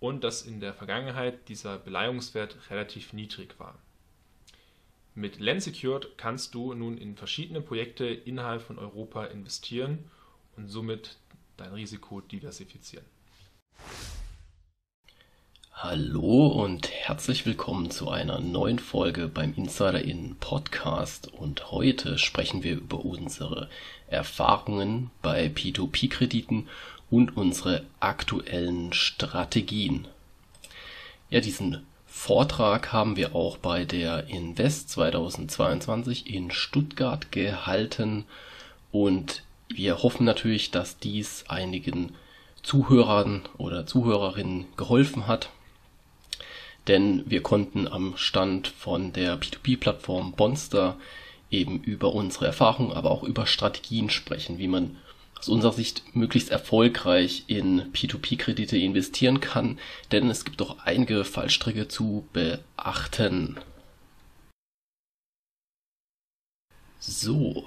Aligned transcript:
und 0.00 0.24
dass 0.24 0.42
in 0.42 0.60
der 0.60 0.74
Vergangenheit 0.74 1.48
dieser 1.48 1.78
Beleihungswert 1.78 2.70
relativ 2.70 3.12
niedrig 3.12 3.58
war. 3.58 3.78
Mit 5.14 5.38
Lensecured 5.40 6.18
kannst 6.18 6.54
du 6.54 6.74
nun 6.74 6.98
in 6.98 7.16
verschiedene 7.16 7.62
Projekte 7.62 8.04
innerhalb 8.04 8.60
von 8.60 8.78
Europa 8.78 9.24
investieren 9.24 10.10
und 10.56 10.68
somit 10.68 11.16
dein 11.56 11.72
Risiko 11.72 12.20
diversifizieren. 12.20 13.06
Hallo 15.72 16.46
und 16.46 16.90
herzlich 16.90 17.44
willkommen 17.44 17.90
zu 17.90 18.08
einer 18.08 18.40
neuen 18.40 18.78
Folge 18.78 19.28
beim 19.28 19.52
Insider 19.54 20.00
in 20.00 20.36
Podcast 20.36 21.32
und 21.32 21.70
heute 21.70 22.16
sprechen 22.16 22.62
wir 22.62 22.76
über 22.76 23.04
unsere 23.04 23.68
Erfahrungen 24.08 25.10
bei 25.20 25.46
P2P-Krediten 25.48 26.68
und 27.10 27.36
unsere 27.36 27.84
aktuellen 28.00 28.92
Strategien. 28.92 30.08
Ja, 31.30 31.40
diesen 31.40 31.84
Vortrag 32.06 32.92
haben 32.92 33.16
wir 33.16 33.34
auch 33.34 33.58
bei 33.58 33.84
der 33.84 34.28
Invest 34.28 34.90
2022 34.90 36.32
in 36.32 36.50
Stuttgart 36.50 37.30
gehalten 37.30 38.24
und 38.90 39.42
wir 39.68 40.02
hoffen 40.02 40.24
natürlich, 40.24 40.70
dass 40.70 40.98
dies 40.98 41.44
einigen 41.48 42.14
Zuhörern 42.62 43.42
oder 43.58 43.86
Zuhörerinnen 43.86 44.66
geholfen 44.76 45.26
hat. 45.26 45.50
Denn 46.88 47.28
wir 47.28 47.42
konnten 47.42 47.88
am 47.88 48.16
Stand 48.16 48.68
von 48.68 49.12
der 49.12 49.40
P2P-Plattform 49.40 50.32
Bonster 50.32 50.96
eben 51.50 51.80
über 51.80 52.12
unsere 52.14 52.46
Erfahrungen, 52.46 52.92
aber 52.92 53.10
auch 53.10 53.22
über 53.22 53.46
Strategien 53.46 54.10
sprechen, 54.10 54.58
wie 54.58 54.68
man 54.68 54.96
aus 55.38 55.48
unserer 55.48 55.72
Sicht 55.72 56.02
möglichst 56.14 56.50
erfolgreich 56.50 57.44
in 57.46 57.92
P2P-Kredite 57.92 58.76
investieren 58.76 59.40
kann, 59.40 59.78
denn 60.12 60.30
es 60.30 60.44
gibt 60.44 60.60
doch 60.60 60.78
einige 60.84 61.24
Fallstricke 61.24 61.88
zu 61.88 62.26
beachten. 62.32 63.58
So, 66.98 67.66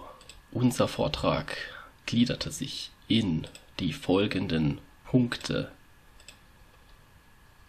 unser 0.52 0.88
Vortrag 0.88 1.58
gliederte 2.06 2.52
sich 2.52 2.92
in 3.08 3.48
die 3.80 3.94
folgenden 3.94 4.80
Punkte. 5.06 5.72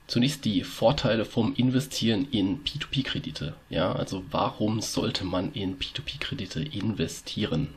Zunächst 0.06 0.44
die 0.44 0.64
Vorteile 0.64 1.24
vom 1.24 1.54
Investieren 1.54 2.26
in 2.32 2.64
P2P-Kredite. 2.64 3.54
Ja, 3.68 3.92
also 3.92 4.24
warum 4.30 4.80
sollte 4.80 5.24
man 5.24 5.52
in 5.52 5.78
P2P-Kredite 5.78 6.60
investieren? 6.60 7.68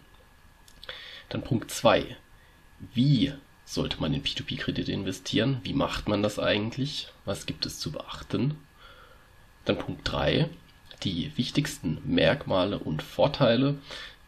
Dann 1.34 1.42
Punkt 1.42 1.72
2. 1.72 2.16
Wie 2.94 3.34
sollte 3.66 4.00
man 4.00 4.14
in 4.14 4.22
P2P-Kredite 4.22 4.92
investieren? 4.92 5.60
Wie 5.64 5.74
macht 5.74 6.08
man 6.08 6.22
das 6.22 6.38
eigentlich? 6.38 7.08
Was 7.26 7.48
gibt 7.48 7.66
es 7.66 7.80
zu 7.80 7.92
beachten? 7.92 8.56
Dann 9.66 9.80
Punkt 9.80 10.02
3. 10.04 10.48
Die 11.02 11.36
wichtigsten 11.36 11.98
Merkmale 12.06 12.78
und 12.78 13.02
Vorteile. 13.02 13.80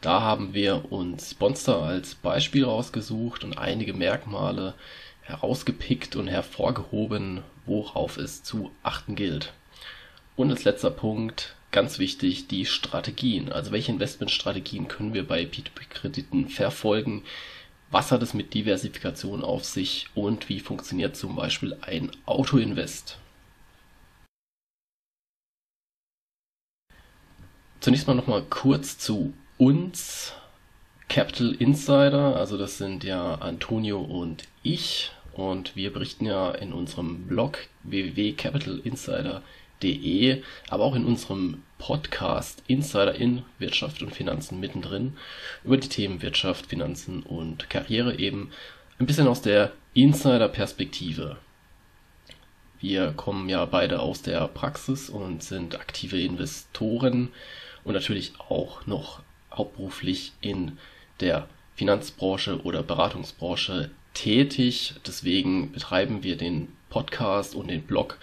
Da 0.01 0.21
haben 0.21 0.55
wir 0.55 0.91
uns 0.91 1.35
Bonster 1.35 1.83
als 1.83 2.15
Beispiel 2.15 2.65
rausgesucht 2.65 3.43
und 3.43 3.55
einige 3.55 3.93
Merkmale 3.93 4.73
herausgepickt 5.21 6.15
und 6.15 6.27
hervorgehoben, 6.27 7.43
worauf 7.67 8.17
es 8.17 8.41
zu 8.41 8.71
achten 8.81 9.13
gilt. 9.13 9.53
Und 10.35 10.49
als 10.49 10.63
letzter 10.63 10.89
Punkt 10.89 11.55
ganz 11.75 11.99
wichtig, 11.99 12.47
die 12.47 12.65
Strategien. 12.65 13.51
Also 13.51 13.73
welche 13.73 13.91
Investmentstrategien 13.91 14.87
können 14.87 15.13
wir 15.13 15.27
bei 15.27 15.43
P2P-Krediten 15.43 16.47
verfolgen? 16.47 17.23
Was 17.91 18.13
hat 18.13 18.23
es 18.23 18.33
mit 18.33 18.53
Diversifikation 18.53 19.43
auf 19.43 19.65
sich 19.65 20.07
und 20.15 20.47
wie 20.47 20.61
funktioniert 20.61 21.17
zum 21.17 21.35
Beispiel 21.35 21.77
ein 21.81 22.11
Autoinvest? 22.25 23.19
Zunächst 27.81 28.07
mal 28.07 28.13
nochmal 28.15 28.43
kurz 28.49 28.97
zu 28.97 29.33
uns. 29.57 30.31
Capital 31.09 31.55
Insider, 31.55 32.37
also 32.37 32.57
das 32.57 32.77
sind 32.77 33.03
ja 33.03 33.35
Antonio 33.35 34.01
und 34.01 34.45
ich. 34.63 35.11
Und 35.33 35.75
wir 35.75 35.91
berichten 35.91 36.25
ja 36.25 36.51
in 36.51 36.71
unserem 36.71 37.27
Blog 37.27 37.67
www.capitalinsider.com 37.83 39.43
de, 39.93 40.43
aber 40.69 40.83
auch 40.83 40.95
in 40.95 41.05
unserem 41.05 41.63
Podcast 41.77 42.63
Insider 42.67 43.15
in 43.15 43.43
Wirtschaft 43.59 44.01
und 44.01 44.13
Finanzen 44.13 44.59
mittendrin 44.59 45.17
über 45.63 45.77
die 45.77 45.89
Themen 45.89 46.21
Wirtschaft, 46.21 46.67
Finanzen 46.67 47.21
und 47.23 47.69
Karriere 47.69 48.17
eben 48.17 48.51
ein 48.99 49.05
bisschen 49.05 49.27
aus 49.27 49.41
der 49.41 49.71
Insider-Perspektive. 49.93 51.37
Wir 52.79 53.13
kommen 53.13 53.49
ja 53.49 53.65
beide 53.65 53.99
aus 53.99 54.21
der 54.21 54.47
Praxis 54.47 55.09
und 55.09 55.43
sind 55.43 55.79
aktive 55.79 56.19
Investoren 56.19 57.29
und 57.83 57.93
natürlich 57.93 58.33
auch 58.39 58.85
noch 58.85 59.21
hauptberuflich 59.51 60.33
in 60.41 60.77
der 61.19 61.47
Finanzbranche 61.75 62.61
oder 62.63 62.83
Beratungsbranche 62.83 63.91
tätig. 64.13 64.95
Deswegen 65.05 65.71
betreiben 65.71 66.23
wir 66.23 66.37
den 66.37 66.69
Podcast 66.89 67.55
und 67.55 67.67
den 67.67 67.83
Blog 67.83 68.17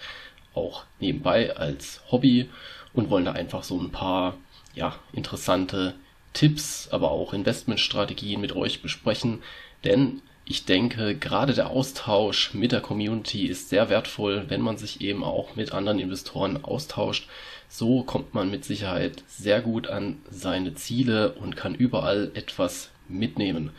auch 0.53 0.85
nebenbei 0.99 1.55
als 1.55 2.01
Hobby 2.11 2.49
und 2.93 3.09
wollen 3.09 3.25
da 3.25 3.31
einfach 3.31 3.63
so 3.63 3.79
ein 3.79 3.91
paar 3.91 4.37
ja, 4.75 4.95
interessante 5.11 5.95
Tipps, 6.33 6.89
aber 6.91 7.11
auch 7.11 7.33
Investmentstrategien 7.33 8.41
mit 8.41 8.55
euch 8.55 8.81
besprechen. 8.81 9.43
Denn 9.83 10.21
ich 10.45 10.65
denke, 10.65 11.15
gerade 11.15 11.53
der 11.53 11.69
Austausch 11.69 12.53
mit 12.53 12.71
der 12.71 12.81
Community 12.81 13.47
ist 13.47 13.69
sehr 13.69 13.89
wertvoll, 13.89 14.45
wenn 14.49 14.61
man 14.61 14.77
sich 14.77 15.01
eben 15.01 15.23
auch 15.23 15.55
mit 15.55 15.73
anderen 15.73 15.99
Investoren 15.99 16.63
austauscht. 16.63 17.29
So 17.69 18.03
kommt 18.03 18.33
man 18.33 18.51
mit 18.51 18.65
Sicherheit 18.65 19.23
sehr 19.27 19.61
gut 19.61 19.87
an 19.87 20.17
seine 20.29 20.75
Ziele 20.75 21.33
und 21.33 21.55
kann 21.55 21.75
überall 21.75 22.31
etwas 22.33 22.89
mitnehmen. 23.07 23.71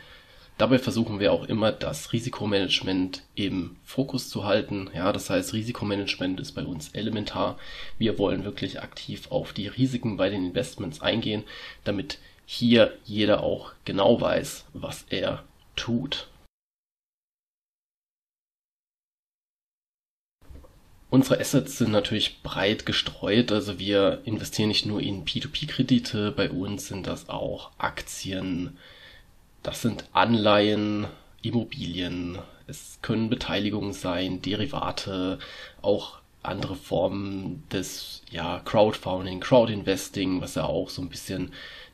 Dabei 0.56 0.78
versuchen 0.78 1.18
wir 1.18 1.32
auch 1.32 1.44
immer, 1.44 1.72
das 1.72 2.12
Risikomanagement 2.12 3.24
im 3.34 3.76
Fokus 3.84 4.28
zu 4.28 4.44
halten. 4.44 4.88
Ja, 4.94 5.12
das 5.12 5.28
heißt, 5.28 5.52
Risikomanagement 5.52 6.38
ist 6.38 6.52
bei 6.52 6.64
uns 6.64 6.90
elementar. 6.90 7.58
Wir 7.98 8.18
wollen 8.18 8.44
wirklich 8.44 8.80
aktiv 8.80 9.32
auf 9.32 9.52
die 9.52 9.66
Risiken 9.66 10.16
bei 10.16 10.30
den 10.30 10.46
Investments 10.46 11.00
eingehen, 11.00 11.42
damit 11.82 12.18
hier 12.46 12.96
jeder 13.04 13.42
auch 13.42 13.72
genau 13.84 14.20
weiß, 14.20 14.66
was 14.74 15.06
er 15.10 15.42
tut. 15.74 16.28
Unsere 21.10 21.40
Assets 21.40 21.78
sind 21.78 21.92
natürlich 21.92 22.42
breit 22.42 22.86
gestreut, 22.86 23.52
also 23.52 23.78
wir 23.78 24.22
investieren 24.24 24.68
nicht 24.68 24.84
nur 24.84 25.00
in 25.00 25.24
P2P-Kredite, 25.24 26.32
bei 26.32 26.50
uns 26.50 26.88
sind 26.88 27.06
das 27.06 27.28
auch 27.28 27.70
Aktien, 27.78 28.76
das 29.64 29.82
sind 29.82 30.04
Anleihen, 30.12 31.06
Immobilien, 31.42 32.38
es 32.66 32.98
können 33.02 33.28
Beteiligungen 33.28 33.92
sein, 33.92 34.40
Derivate, 34.40 35.38
auch 35.82 36.18
andere 36.42 36.76
Formen 36.76 37.64
des 37.72 38.22
ja, 38.30 38.60
Crowdfunding, 38.60 39.40
Crowdinvesting, 39.40 40.40
was 40.40 40.54
ja 40.54 40.64
auch 40.64 40.90
so 40.90 41.02
ein 41.02 41.08
bisschen 41.08 41.52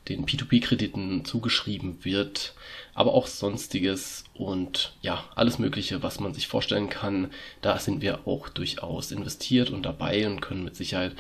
den 0.09 0.27
P2P-Krediten 0.27 1.25
zugeschrieben 1.25 2.05
wird, 2.05 2.55
aber 2.95 3.15
auch 3.15 3.29
sonstiges 3.29 4.25
und 4.35 4.95
ja, 5.03 5.25
alles 5.37 5.59
Mögliche, 5.59 6.03
was 6.03 6.19
man 6.19 6.35
sich 6.35 6.49
vorstellen 6.49 6.89
kann. 6.89 7.31
Da 7.63 7.79
sind 7.79 8.03
wir 8.03 8.27
auch 8.27 8.49
durchaus 8.49 9.13
investiert 9.13 9.71
und 9.71 9.85
dabei 9.85 10.27
und 10.27 10.41
können 10.41 10.65
mit 10.65 10.75
Sicherheit 10.75 11.15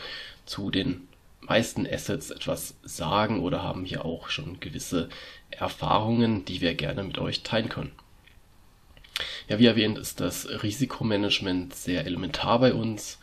zu 0.46 0.70
den 0.70 1.06
meisten 1.40 1.86
Assets 1.86 2.30
etwas 2.30 2.74
sagen 2.82 3.40
oder 3.40 3.62
haben 3.62 3.84
hier 3.84 4.04
auch 4.04 4.28
schon 4.28 4.60
gewisse 4.60 5.08
Erfahrungen, 5.50 6.44
die 6.44 6.60
wir 6.60 6.74
gerne 6.74 7.02
mit 7.02 7.18
euch 7.18 7.42
teilen 7.42 7.68
können. 7.68 7.92
Ja, 9.48 9.58
wie 9.58 9.66
erwähnt, 9.66 9.98
ist 9.98 10.20
das 10.20 10.48
Risikomanagement 10.62 11.74
sehr 11.74 12.06
elementar 12.06 12.58
bei 12.60 12.72
uns. 12.72 13.18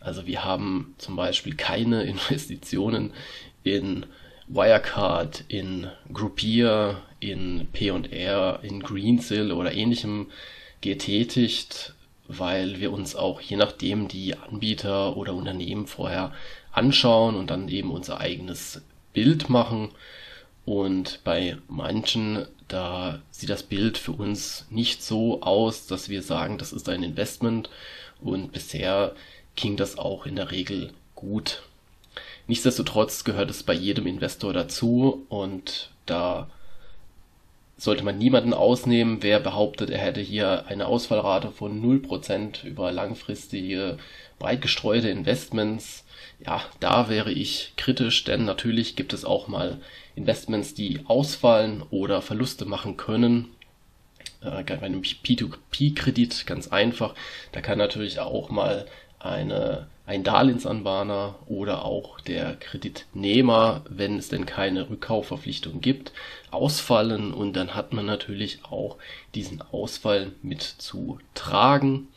Also 0.00 0.26
wir 0.26 0.44
haben 0.44 0.94
zum 0.98 1.16
Beispiel 1.16 1.54
keine 1.54 2.02
Investitionen 2.04 3.12
in 3.62 4.06
Wirecard, 4.48 5.44
in 5.48 5.88
Groupier, 6.12 7.00
in 7.20 7.68
P&R, 7.72 8.60
in 8.62 8.80
Greensill 8.80 9.52
oder 9.52 9.72
ähnlichem 9.72 10.26
getätigt, 10.80 11.94
weil 12.26 12.80
wir 12.80 12.92
uns 12.92 13.14
auch 13.14 13.40
je 13.40 13.56
nachdem 13.56 14.08
die 14.08 14.36
Anbieter 14.36 15.16
oder 15.16 15.34
Unternehmen 15.34 15.86
vorher 15.86 16.32
anschauen 16.72 17.36
und 17.36 17.50
dann 17.50 17.68
eben 17.68 17.90
unser 17.90 18.20
eigenes 18.20 18.82
Bild 19.12 19.48
machen. 19.48 19.90
Und 20.64 21.20
bei 21.24 21.58
manchen, 21.68 22.46
da 22.68 23.20
sieht 23.30 23.50
das 23.50 23.64
Bild 23.64 23.98
für 23.98 24.12
uns 24.12 24.66
nicht 24.70 25.02
so 25.02 25.42
aus, 25.42 25.86
dass 25.86 26.08
wir 26.08 26.22
sagen, 26.22 26.58
das 26.58 26.72
ist 26.72 26.88
ein 26.88 27.02
Investment. 27.02 27.68
Und 28.20 28.52
bisher 28.52 29.14
ging 29.56 29.76
das 29.76 29.98
auch 29.98 30.26
in 30.26 30.36
der 30.36 30.50
Regel 30.50 30.92
gut. 31.14 31.62
Nichtsdestotrotz 32.46 33.24
gehört 33.24 33.50
es 33.50 33.62
bei 33.62 33.74
jedem 33.74 34.06
Investor 34.06 34.52
dazu 34.52 35.24
und 35.28 35.90
da 36.06 36.48
sollte 37.76 38.04
man 38.04 38.18
niemanden 38.18 38.54
ausnehmen, 38.54 39.18
wer 39.22 39.40
behauptet, 39.40 39.90
er 39.90 39.98
hätte 39.98 40.20
hier 40.20 40.66
eine 40.66 40.86
Ausfallrate 40.86 41.50
von 41.50 41.82
0% 41.82 42.64
über 42.64 42.92
langfristige, 42.92 43.98
breit 44.38 44.60
gestreute 44.60 45.08
Investments. 45.08 46.04
Ja, 46.44 46.62
da 46.78 47.08
wäre 47.08 47.32
ich 47.32 47.72
kritisch, 47.76 48.24
denn 48.24 48.44
natürlich 48.44 48.94
gibt 48.94 49.12
es 49.12 49.24
auch 49.24 49.48
mal 49.48 49.80
Investments, 50.14 50.74
die 50.74 51.00
ausfallen 51.06 51.82
oder 51.90 52.22
Verluste 52.22 52.64
machen 52.64 52.96
können. 52.96 53.48
Äh, 54.42 54.62
bei 54.64 54.82
einem 54.82 55.02
P2P-Kredit 55.02 56.46
ganz 56.46 56.68
einfach. 56.68 57.14
Da 57.52 57.60
kann 57.60 57.78
natürlich 57.78 58.20
auch 58.20 58.50
mal 58.50 58.86
eine, 59.18 59.86
ein 60.04 60.24
Darlehensanbahner 60.24 61.36
oder 61.46 61.84
auch 61.84 62.20
der 62.20 62.56
Kreditnehmer, 62.56 63.82
wenn 63.88 64.18
es 64.18 64.28
denn 64.28 64.46
keine 64.46 64.90
Rückkaufverpflichtung 64.90 65.80
gibt, 65.80 66.12
ausfallen 66.50 67.32
und 67.32 67.54
dann 67.54 67.74
hat 67.74 67.92
man 67.92 68.04
natürlich 68.04 68.64
auch 68.64 68.96
diesen 69.34 69.62
Ausfall 69.62 70.32
mit 70.42 70.62
zu 70.62 71.18
tragen 71.34 72.08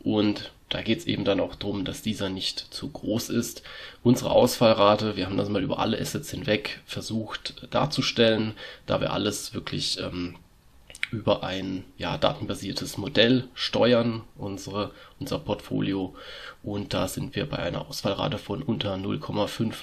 und 0.00 0.52
da 0.68 0.82
geht 0.82 0.98
es 0.98 1.06
eben 1.06 1.24
dann 1.24 1.40
auch 1.40 1.54
darum, 1.54 1.84
dass 1.84 2.02
dieser 2.02 2.28
nicht 2.28 2.58
zu 2.58 2.90
groß 2.90 3.30
ist. 3.30 3.62
Unsere 4.02 4.30
Ausfallrate, 4.30 5.16
wir 5.16 5.26
haben 5.26 5.38
das 5.38 5.48
mal 5.48 5.62
über 5.62 5.78
alle 5.78 5.98
Assets 5.98 6.30
hinweg 6.30 6.80
versucht 6.84 7.66
darzustellen, 7.70 8.54
da 8.86 9.00
wir 9.00 9.12
alles 9.12 9.54
wirklich 9.54 9.98
ähm, 10.00 10.36
über 11.10 11.42
ein 11.42 11.84
ja, 11.96 12.18
datenbasiertes 12.18 12.98
Modell 12.98 13.48
steuern, 13.54 14.22
unsere, 14.36 14.92
unser 15.18 15.38
Portfolio. 15.38 16.14
Und 16.62 16.92
da 16.92 17.08
sind 17.08 17.34
wir 17.34 17.48
bei 17.48 17.58
einer 17.58 17.88
Ausfallrate 17.88 18.36
von 18.36 18.62
unter 18.62 18.94
0,5 18.94 19.74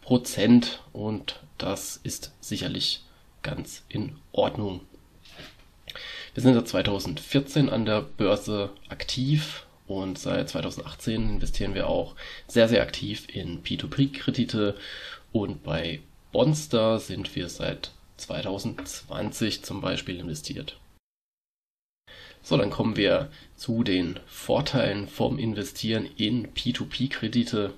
Prozent. 0.00 0.82
Und 0.94 1.40
das 1.58 2.00
ist 2.02 2.32
sicherlich 2.40 3.04
ganz 3.42 3.84
in 3.88 4.16
Ordnung. 4.32 4.80
Wir 6.32 6.42
sind 6.42 6.54
seit 6.54 6.68
2014 6.68 7.68
an 7.68 7.84
der 7.84 8.02
Börse 8.02 8.70
aktiv 8.88 9.66
und 9.90 10.18
seit 10.18 10.48
2018 10.48 11.28
investieren 11.28 11.74
wir 11.74 11.88
auch 11.88 12.14
sehr, 12.46 12.68
sehr 12.68 12.82
aktiv 12.82 13.26
in 13.26 13.64
P2P-Kredite 13.64 14.76
und 15.32 15.64
bei 15.64 16.00
Bonster 16.30 17.00
sind 17.00 17.34
wir 17.34 17.48
seit 17.48 17.90
2020 18.16 19.64
zum 19.64 19.80
Beispiel 19.80 20.20
investiert. 20.20 20.78
So, 22.40 22.56
dann 22.56 22.70
kommen 22.70 22.96
wir 22.96 23.30
zu 23.56 23.82
den 23.82 24.20
Vorteilen 24.28 25.08
vom 25.08 25.38
Investieren 25.38 26.08
in 26.16 26.54
P2P-Kredite. 26.54 27.74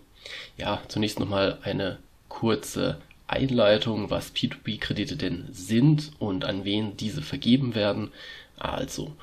Ja, 0.58 0.82
zunächst 0.88 1.18
nochmal 1.18 1.60
eine 1.62 1.98
kurze 2.28 3.00
Einleitung, 3.26 4.10
was 4.10 4.34
P2P-Kredite 4.34 5.16
denn 5.16 5.48
sind 5.50 6.12
und 6.18 6.44
an 6.44 6.64
wen 6.64 6.94
diese 6.98 7.22
vergeben 7.22 7.74
werden. 7.74 8.12
Also, 8.58 9.16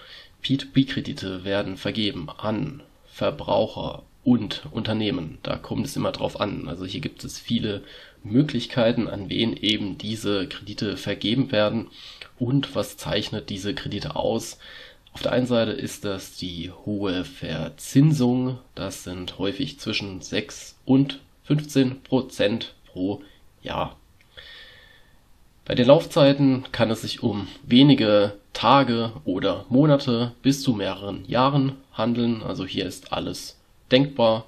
P2P-Kredite 0.43 1.43
werden 1.43 1.77
vergeben 1.77 2.29
an 2.29 2.81
Verbraucher 3.05 4.03
und 4.23 4.63
Unternehmen. 4.71 5.39
Da 5.43 5.57
kommt 5.57 5.85
es 5.85 5.95
immer 5.95 6.11
drauf 6.11 6.39
an. 6.39 6.67
Also 6.67 6.85
hier 6.85 7.01
gibt 7.01 7.23
es 7.23 7.39
viele 7.39 7.83
Möglichkeiten, 8.23 9.07
an 9.07 9.29
wen 9.29 9.55
eben 9.55 9.97
diese 9.97 10.47
Kredite 10.47 10.97
vergeben 10.97 11.51
werden 11.51 11.87
und 12.37 12.75
was 12.75 12.97
zeichnet 12.97 13.49
diese 13.49 13.73
Kredite 13.73 14.15
aus. 14.15 14.59
Auf 15.13 15.21
der 15.21 15.31
einen 15.31 15.47
Seite 15.47 15.71
ist 15.71 16.05
das 16.05 16.37
die 16.37 16.71
hohe 16.85 17.25
Verzinsung. 17.25 18.59
Das 18.75 19.03
sind 19.03 19.39
häufig 19.39 19.79
zwischen 19.79 20.21
6 20.21 20.77
und 20.85 21.19
15 21.45 22.03
Prozent 22.03 22.75
pro 22.85 23.21
Jahr. 23.61 23.97
Bei 25.65 25.75
den 25.75 25.87
Laufzeiten 25.87 26.65
kann 26.71 26.89
es 26.91 27.01
sich 27.01 27.21
um 27.21 27.47
wenige 27.63 28.35
Tage 28.53 29.13
oder 29.25 29.65
Monate 29.69 30.33
bis 30.41 30.61
zu 30.61 30.73
mehreren 30.73 31.25
Jahren 31.25 31.77
handeln. 31.93 32.43
Also 32.43 32.65
hier 32.65 32.85
ist 32.85 33.13
alles 33.13 33.57
denkbar. 33.91 34.45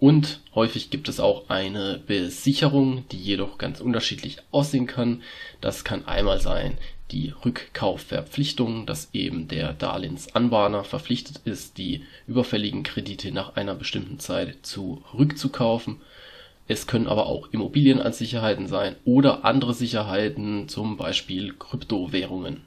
Und 0.00 0.40
häufig 0.54 0.90
gibt 0.90 1.08
es 1.08 1.20
auch 1.20 1.48
eine 1.48 2.02
Besicherung, 2.06 3.08
die 3.10 3.16
jedoch 3.16 3.58
ganz 3.58 3.80
unterschiedlich 3.80 4.38
aussehen 4.50 4.86
kann. 4.86 5.22
Das 5.60 5.84
kann 5.84 6.06
einmal 6.06 6.40
sein 6.40 6.76
die 7.10 7.32
Rückkaufverpflichtung, 7.44 8.86
dass 8.86 9.10
eben 9.12 9.46
der 9.48 9.72
Darlehensanbahner 9.72 10.84
verpflichtet 10.84 11.40
ist, 11.44 11.78
die 11.78 12.02
überfälligen 12.26 12.82
Kredite 12.82 13.30
nach 13.30 13.56
einer 13.56 13.74
bestimmten 13.74 14.18
Zeit 14.18 14.58
zurückzukaufen. 14.62 16.00
Es 16.66 16.86
können 16.86 17.06
aber 17.06 17.26
auch 17.26 17.48
Immobilien 17.52 18.00
als 18.00 18.18
Sicherheiten 18.18 18.66
sein 18.66 18.96
oder 19.04 19.44
andere 19.44 19.74
Sicherheiten, 19.74 20.68
zum 20.68 20.96
Beispiel 20.96 21.52
Kryptowährungen. 21.52 22.62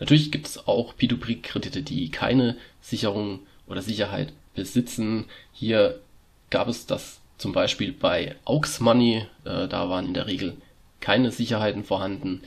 Natürlich 0.00 0.32
gibt 0.32 0.46
es 0.46 0.66
auch 0.66 0.94
P2P-Kredite, 0.94 1.82
die 1.82 2.10
keine 2.10 2.56
Sicherung 2.80 3.40
oder 3.66 3.82
Sicherheit 3.82 4.32
besitzen. 4.54 5.26
Hier 5.52 6.00
gab 6.50 6.68
es 6.68 6.86
das 6.86 7.20
zum 7.38 7.52
Beispiel 7.52 7.92
bei 7.92 8.36
Aux 8.44 8.80
Money. 8.80 9.26
Äh, 9.44 9.68
da 9.68 9.88
waren 9.88 10.06
in 10.06 10.14
der 10.14 10.26
Regel 10.26 10.56
keine 11.00 11.30
Sicherheiten 11.30 11.84
vorhanden. 11.84 12.42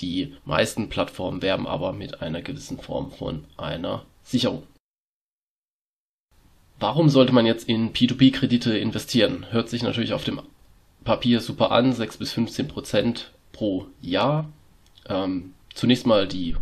Die 0.00 0.34
meisten 0.44 0.88
Plattformen 0.88 1.42
werben 1.42 1.66
aber 1.66 1.92
mit 1.92 2.20
einer 2.20 2.42
gewissen 2.42 2.78
Form 2.78 3.10
von 3.10 3.44
einer 3.56 4.04
Sicherung. 4.22 4.64
Warum 6.78 7.08
sollte 7.08 7.32
man 7.32 7.46
jetzt 7.46 7.68
in 7.68 7.94
P2P-Kredite 7.94 8.76
investieren? 8.76 9.46
Hört 9.50 9.70
sich 9.70 9.82
natürlich 9.82 10.12
auf 10.12 10.24
dem 10.24 10.42
Papier 11.04 11.40
super 11.40 11.70
an, 11.70 11.92
6 11.94 12.18
bis 12.18 12.32
15 12.32 12.68
Prozent 12.68 13.32
pro 13.52 13.86
Jahr. 14.02 14.50
Ähm, 15.08 15.54
zunächst 15.72 16.06
mal 16.06 16.28
die 16.28 16.56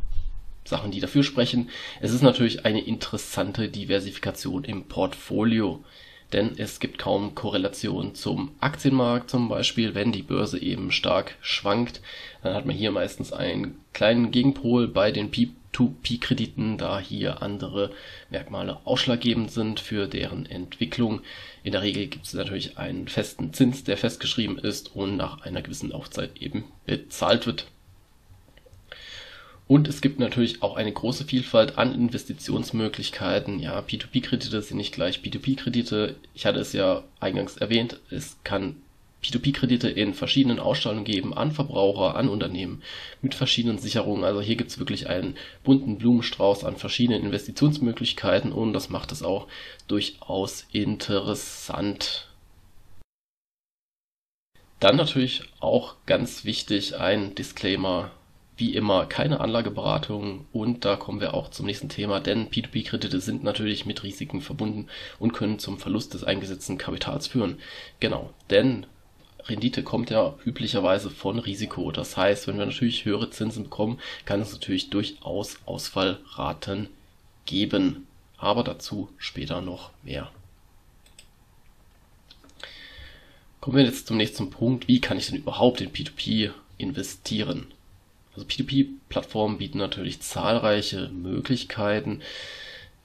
Sachen, 0.65 0.91
die 0.91 1.01
dafür 1.01 1.23
sprechen. 1.23 1.69
Es 2.01 2.13
ist 2.13 2.23
natürlich 2.23 2.65
eine 2.65 2.81
interessante 2.81 3.69
Diversifikation 3.69 4.65
im 4.65 4.85
Portfolio, 4.89 5.85
denn 6.33 6.55
es 6.57 6.81
gibt 6.81 6.99
kaum 6.99 7.35
Korrelation 7.35 8.15
zum 8.15 8.53
Aktienmarkt 8.61 9.31
zum 9.31 9.49
Beispiel. 9.49 9.95
Wenn 9.95 10.11
die 10.11 10.23
Börse 10.23 10.61
eben 10.61 10.91
stark 10.91 11.37
schwankt, 11.41 12.01
dann 12.43 12.55
hat 12.55 12.67
man 12.67 12.75
hier 12.75 12.91
meistens 12.91 13.33
einen 13.33 13.79
kleinen 13.93 14.31
Gegenpol 14.31 14.89
bei 14.89 15.13
den 15.13 15.31
P2P-Krediten, 15.31 16.79
da 16.79 16.99
hier 16.99 17.43
andere 17.43 17.91
Merkmale 18.31 18.79
ausschlaggebend 18.85 19.51
sind 19.51 19.81
für 19.81 20.09
deren 20.09 20.47
Entwicklung. 20.47 21.21
In 21.63 21.73
der 21.73 21.83
Regel 21.83 22.07
gibt 22.07 22.27
es 22.27 22.33
natürlich 22.33 22.79
einen 22.79 23.07
festen 23.07 23.53
Zins, 23.53 23.85
der 23.85 23.99
festgeschrieben 23.99 24.59
ist 24.59 24.97
und 24.97 25.17
nach 25.17 25.43
einer 25.43 25.63
gewissen 25.63 25.91
Laufzeit 25.91 26.41
eben 26.41 26.65
bezahlt 26.87 27.47
wird. 27.47 27.67
Und 29.67 29.89
es 29.89 30.03
gibt 30.03 30.21
natürlich 30.21 30.63
auch 30.63 30.77
eine 30.77 30.93
große 30.93 31.25
Vielfalt 31.25 31.79
an 31.79 31.95
Investitionsmöglichkeiten. 31.95 33.59
Ja, 33.61 33.79
P2P-Kredite 33.79 34.61
sind 34.61 34.77
nicht 34.77 34.95
gleich 34.95 35.21
P2P-Kredite. 35.21 36.17
Ich 36.35 36.45
hatte 36.45 36.61
es 36.61 36.75
ja 36.75 37.03
eingangs 37.19 37.57
erwähnt. 37.57 37.99
Es 38.11 38.37
kann 38.45 38.77
P2P-Kredite 39.25 39.89
in 39.89 40.13
verschiedenen 40.13 40.61
Ausstellungen 40.61 41.05
geben 41.05 41.33
an 41.33 41.51
Verbraucher, 41.51 42.15
an 42.15 42.29
Unternehmen 42.29 42.83
mit 43.23 43.35
verschiedenen 43.35 43.79
Sicherungen. 43.79 44.23
Also 44.23 44.43
hier 44.43 44.57
gibt 44.57 44.71
es 44.71 44.79
wirklich 44.79 45.09
einen 45.09 45.35
bunten 45.63 45.97
Blumenstrauß 45.97 46.65
an 46.65 46.77
verschiedenen 46.77 47.23
Investitionsmöglichkeiten 47.23 48.53
und 48.53 48.75
das 48.75 48.91
macht 48.91 49.13
es 49.13 49.23
auch 49.23 49.49
durchaus 49.89 50.67
interessant. 50.73 52.29
Dann 54.79 54.97
natürlich 54.97 55.43
auch 55.61 55.97
ganz 56.05 56.45
wichtig 56.45 56.99
ein 56.99 57.35
Disclaimer 57.35 58.11
wie 58.57 58.75
immer 58.75 59.07
keine 59.07 59.41
Anlageberatung 59.41 60.47
und 60.53 60.85
da 60.85 60.97
kommen 60.97 61.21
wir 61.21 61.35
auch 61.35 61.51
zum 61.51 61.67
nächsten 61.67 61.89
Thema, 61.89 62.21
denn 62.21 62.49
P2P-Kredite 62.51 63.21
sind 63.21 63.43
natürlich 63.43 63.85
mit 63.85 64.03
Risiken 64.03 64.41
verbunden 64.41 64.87
und 65.19 65.33
können 65.33 65.59
zum 65.59 65.79
Verlust 65.79 66.15
des 66.15 66.25
eingesetzten 66.25 66.79
Kapitals 66.79 67.27
führen. 67.27 67.59
Genau, 67.99 68.33
denn 68.51 68.87
Rendite 69.47 69.83
kommt 69.83 70.11
ja 70.11 70.35
üblicherweise 70.45 71.11
von 71.11 71.39
Risiko. 71.39 71.91
Das 71.91 72.17
heißt, 72.17 72.47
wenn 72.47 72.59
wir 72.59 72.67
natürlich 72.67 73.05
höhere 73.05 73.31
Zinsen 73.31 73.65
bekommen, 73.65 74.01
kann 74.25 74.41
es 74.41 74.53
natürlich 74.53 74.91
durchaus 74.91 75.59
Ausfallraten 75.67 76.89
geben. 77.45 78.07
Aber 78.39 78.65
dazu 78.65 79.11
später 79.19 79.61
noch 79.61 79.91
mehr. 80.03 80.31
Kommen 83.61 83.77
wir 83.77 83.85
jetzt 83.85 84.07
zum 84.07 84.17
nächsten 84.17 84.51
Punkt. 84.51 84.89
Wie 84.89 85.01
kann 85.01 85.19
ich 85.19 85.27
denn 85.27 85.37
überhaupt 85.37 85.81
in 85.81 85.91
P2P 85.91 86.51
investieren? 86.79 87.74
Also 88.35 88.47
P2P-Plattformen 88.47 89.59
bieten 89.59 89.79
natürlich 89.79 90.21
zahlreiche 90.21 91.09
Möglichkeiten. 91.09 92.21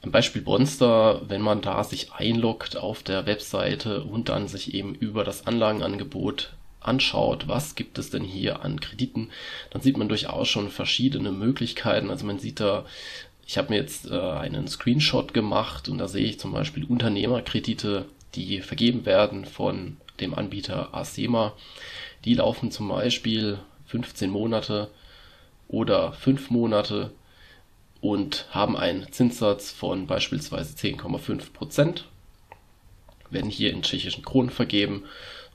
Ein 0.02 0.12
Beispiel 0.12 0.42
Bonster, 0.42 1.22
wenn 1.28 1.42
man 1.42 1.62
da 1.62 1.84
sich 1.84 2.14
einloggt 2.14 2.78
auf 2.78 3.04
der 3.04 3.26
Webseite 3.26 4.04
und 4.04 4.30
dann 4.30 4.48
sich 4.48 4.74
eben 4.74 4.96
über 4.96 5.24
das 5.24 5.46
Anlagenangebot 5.46 6.54
anschaut, 6.80 7.48
was 7.48 7.76
gibt 7.76 7.98
es 7.98 8.10
denn 8.10 8.24
hier 8.24 8.64
an 8.64 8.80
Krediten, 8.80 9.30
dann 9.72 9.82
sieht 9.82 9.98
man 9.98 10.08
durchaus 10.08 10.48
schon 10.48 10.70
verschiedene 10.70 11.32
Möglichkeiten. 11.32 12.10
Also 12.10 12.26
man 12.26 12.40
sieht 12.40 12.62
da, 12.62 12.86
ich 13.46 13.58
habe 13.58 13.72
mir 13.72 13.78
jetzt 13.78 14.10
äh, 14.10 14.18
einen 14.18 14.68
Screenshot 14.68 15.34
gemacht 15.34 15.90
und 15.90 15.98
da 15.98 16.08
sehe 16.08 16.26
ich 16.26 16.40
zum 16.40 16.54
Beispiel 16.54 16.86
Unternehmerkredite, 16.86 18.06
die 18.36 18.62
vergeben 18.62 19.06
werden 19.06 19.46
von 19.46 19.98
dem 20.22 20.34
Anbieter 20.34 20.94
Asema. 20.94 21.54
Die 22.26 22.36
laufen 22.36 22.72
zum 22.72 22.88
Beispiel 22.88 23.60
15 23.88 24.30
Monate 24.30 24.90
oder 25.70 26.12
5 26.12 26.50
Monate 26.50 27.12
und 28.02 28.48
haben 28.52 28.76
einen 28.76 29.10
Zinssatz 29.12 29.72
von 29.72 30.08
beispielsweise 30.08 30.76
10,5 30.76 31.54
Prozent, 31.54 32.06
werden 33.30 33.50
hier 33.50 33.72
in 33.72 33.84
tschechischen 33.84 34.26
Kronen 34.26 34.50
vergeben 34.50 35.06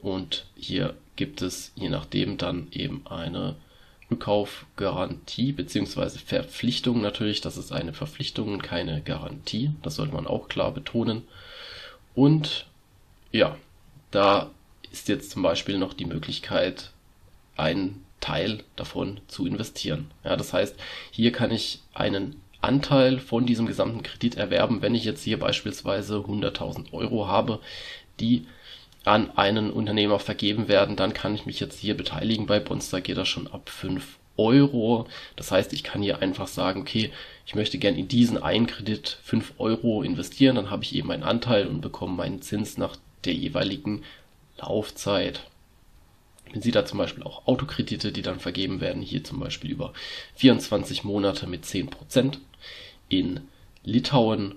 und 0.00 0.46
hier 0.56 0.94
gibt 1.16 1.42
es 1.42 1.72
je 1.74 1.88
nachdem 1.88 2.38
dann 2.38 2.68
eben 2.70 3.06
eine 3.06 3.56
Rückkaufgarantie 4.10 5.52
bzw. 5.52 6.18
Verpflichtung 6.18 7.00
natürlich. 7.00 7.40
Das 7.40 7.56
ist 7.56 7.72
eine 7.72 7.92
Verpflichtung 7.92 8.52
und 8.52 8.62
keine 8.62 9.00
Garantie. 9.02 9.70
Das 9.82 9.96
sollte 9.96 10.14
man 10.14 10.26
auch 10.26 10.48
klar 10.48 10.72
betonen. 10.72 11.22
Und 12.14 12.66
ja, 13.32 13.56
da 14.10 14.50
ist 14.92 15.08
jetzt 15.08 15.30
zum 15.30 15.42
Beispiel 15.42 15.78
noch 15.78 15.94
die 15.94 16.04
Möglichkeit, 16.04 16.92
einen 17.56 18.03
Teil 18.24 18.64
davon 18.76 19.20
zu 19.28 19.46
investieren. 19.46 20.10
Ja, 20.24 20.36
das 20.36 20.54
heißt, 20.54 20.76
hier 21.10 21.30
kann 21.30 21.50
ich 21.50 21.80
einen 21.92 22.40
Anteil 22.62 23.18
von 23.18 23.44
diesem 23.44 23.66
gesamten 23.66 24.02
Kredit 24.02 24.36
erwerben, 24.36 24.80
wenn 24.80 24.94
ich 24.94 25.04
jetzt 25.04 25.22
hier 25.22 25.38
beispielsweise 25.38 26.16
100.000 26.16 26.94
Euro 26.94 27.28
habe, 27.28 27.60
die 28.20 28.46
an 29.04 29.30
einen 29.36 29.70
Unternehmer 29.70 30.18
vergeben 30.18 30.68
werden, 30.68 30.96
dann 30.96 31.12
kann 31.12 31.34
ich 31.34 31.44
mich 31.44 31.60
jetzt 31.60 31.78
hier 31.78 31.94
beteiligen. 31.94 32.46
Bei 32.46 32.60
Bonster 32.60 33.02
geht 33.02 33.18
das 33.18 33.28
schon 33.28 33.46
ab 33.46 33.68
5 33.68 34.16
Euro. 34.38 35.06
Das 35.36 35.50
heißt, 35.50 35.74
ich 35.74 35.84
kann 35.84 36.00
hier 36.00 36.22
einfach 36.22 36.46
sagen, 36.46 36.80
okay, 36.80 37.12
ich 37.44 37.54
möchte 37.54 37.76
gern 37.76 37.94
in 37.94 38.08
diesen 38.08 38.42
einen 38.42 38.66
Kredit 38.66 39.18
5 39.22 39.52
Euro 39.58 40.02
investieren, 40.02 40.56
dann 40.56 40.70
habe 40.70 40.84
ich 40.84 40.94
eben 40.94 41.10
einen 41.10 41.24
Anteil 41.24 41.66
und 41.66 41.82
bekomme 41.82 42.16
meinen 42.16 42.40
Zins 42.40 42.78
nach 42.78 42.96
der 43.26 43.34
jeweiligen 43.34 44.02
Laufzeit. 44.56 45.42
Man 46.52 46.62
sieht 46.62 46.74
da 46.74 46.84
zum 46.84 46.98
Beispiel 46.98 47.24
auch 47.24 47.46
Autokredite, 47.46 48.12
die 48.12 48.22
dann 48.22 48.40
vergeben 48.40 48.80
werden, 48.80 49.02
hier 49.02 49.24
zum 49.24 49.40
Beispiel 49.40 49.70
über 49.70 49.92
24 50.36 51.04
Monate 51.04 51.46
mit 51.46 51.64
10%. 51.64 52.38
In 53.08 53.40
Litauen, 53.82 54.56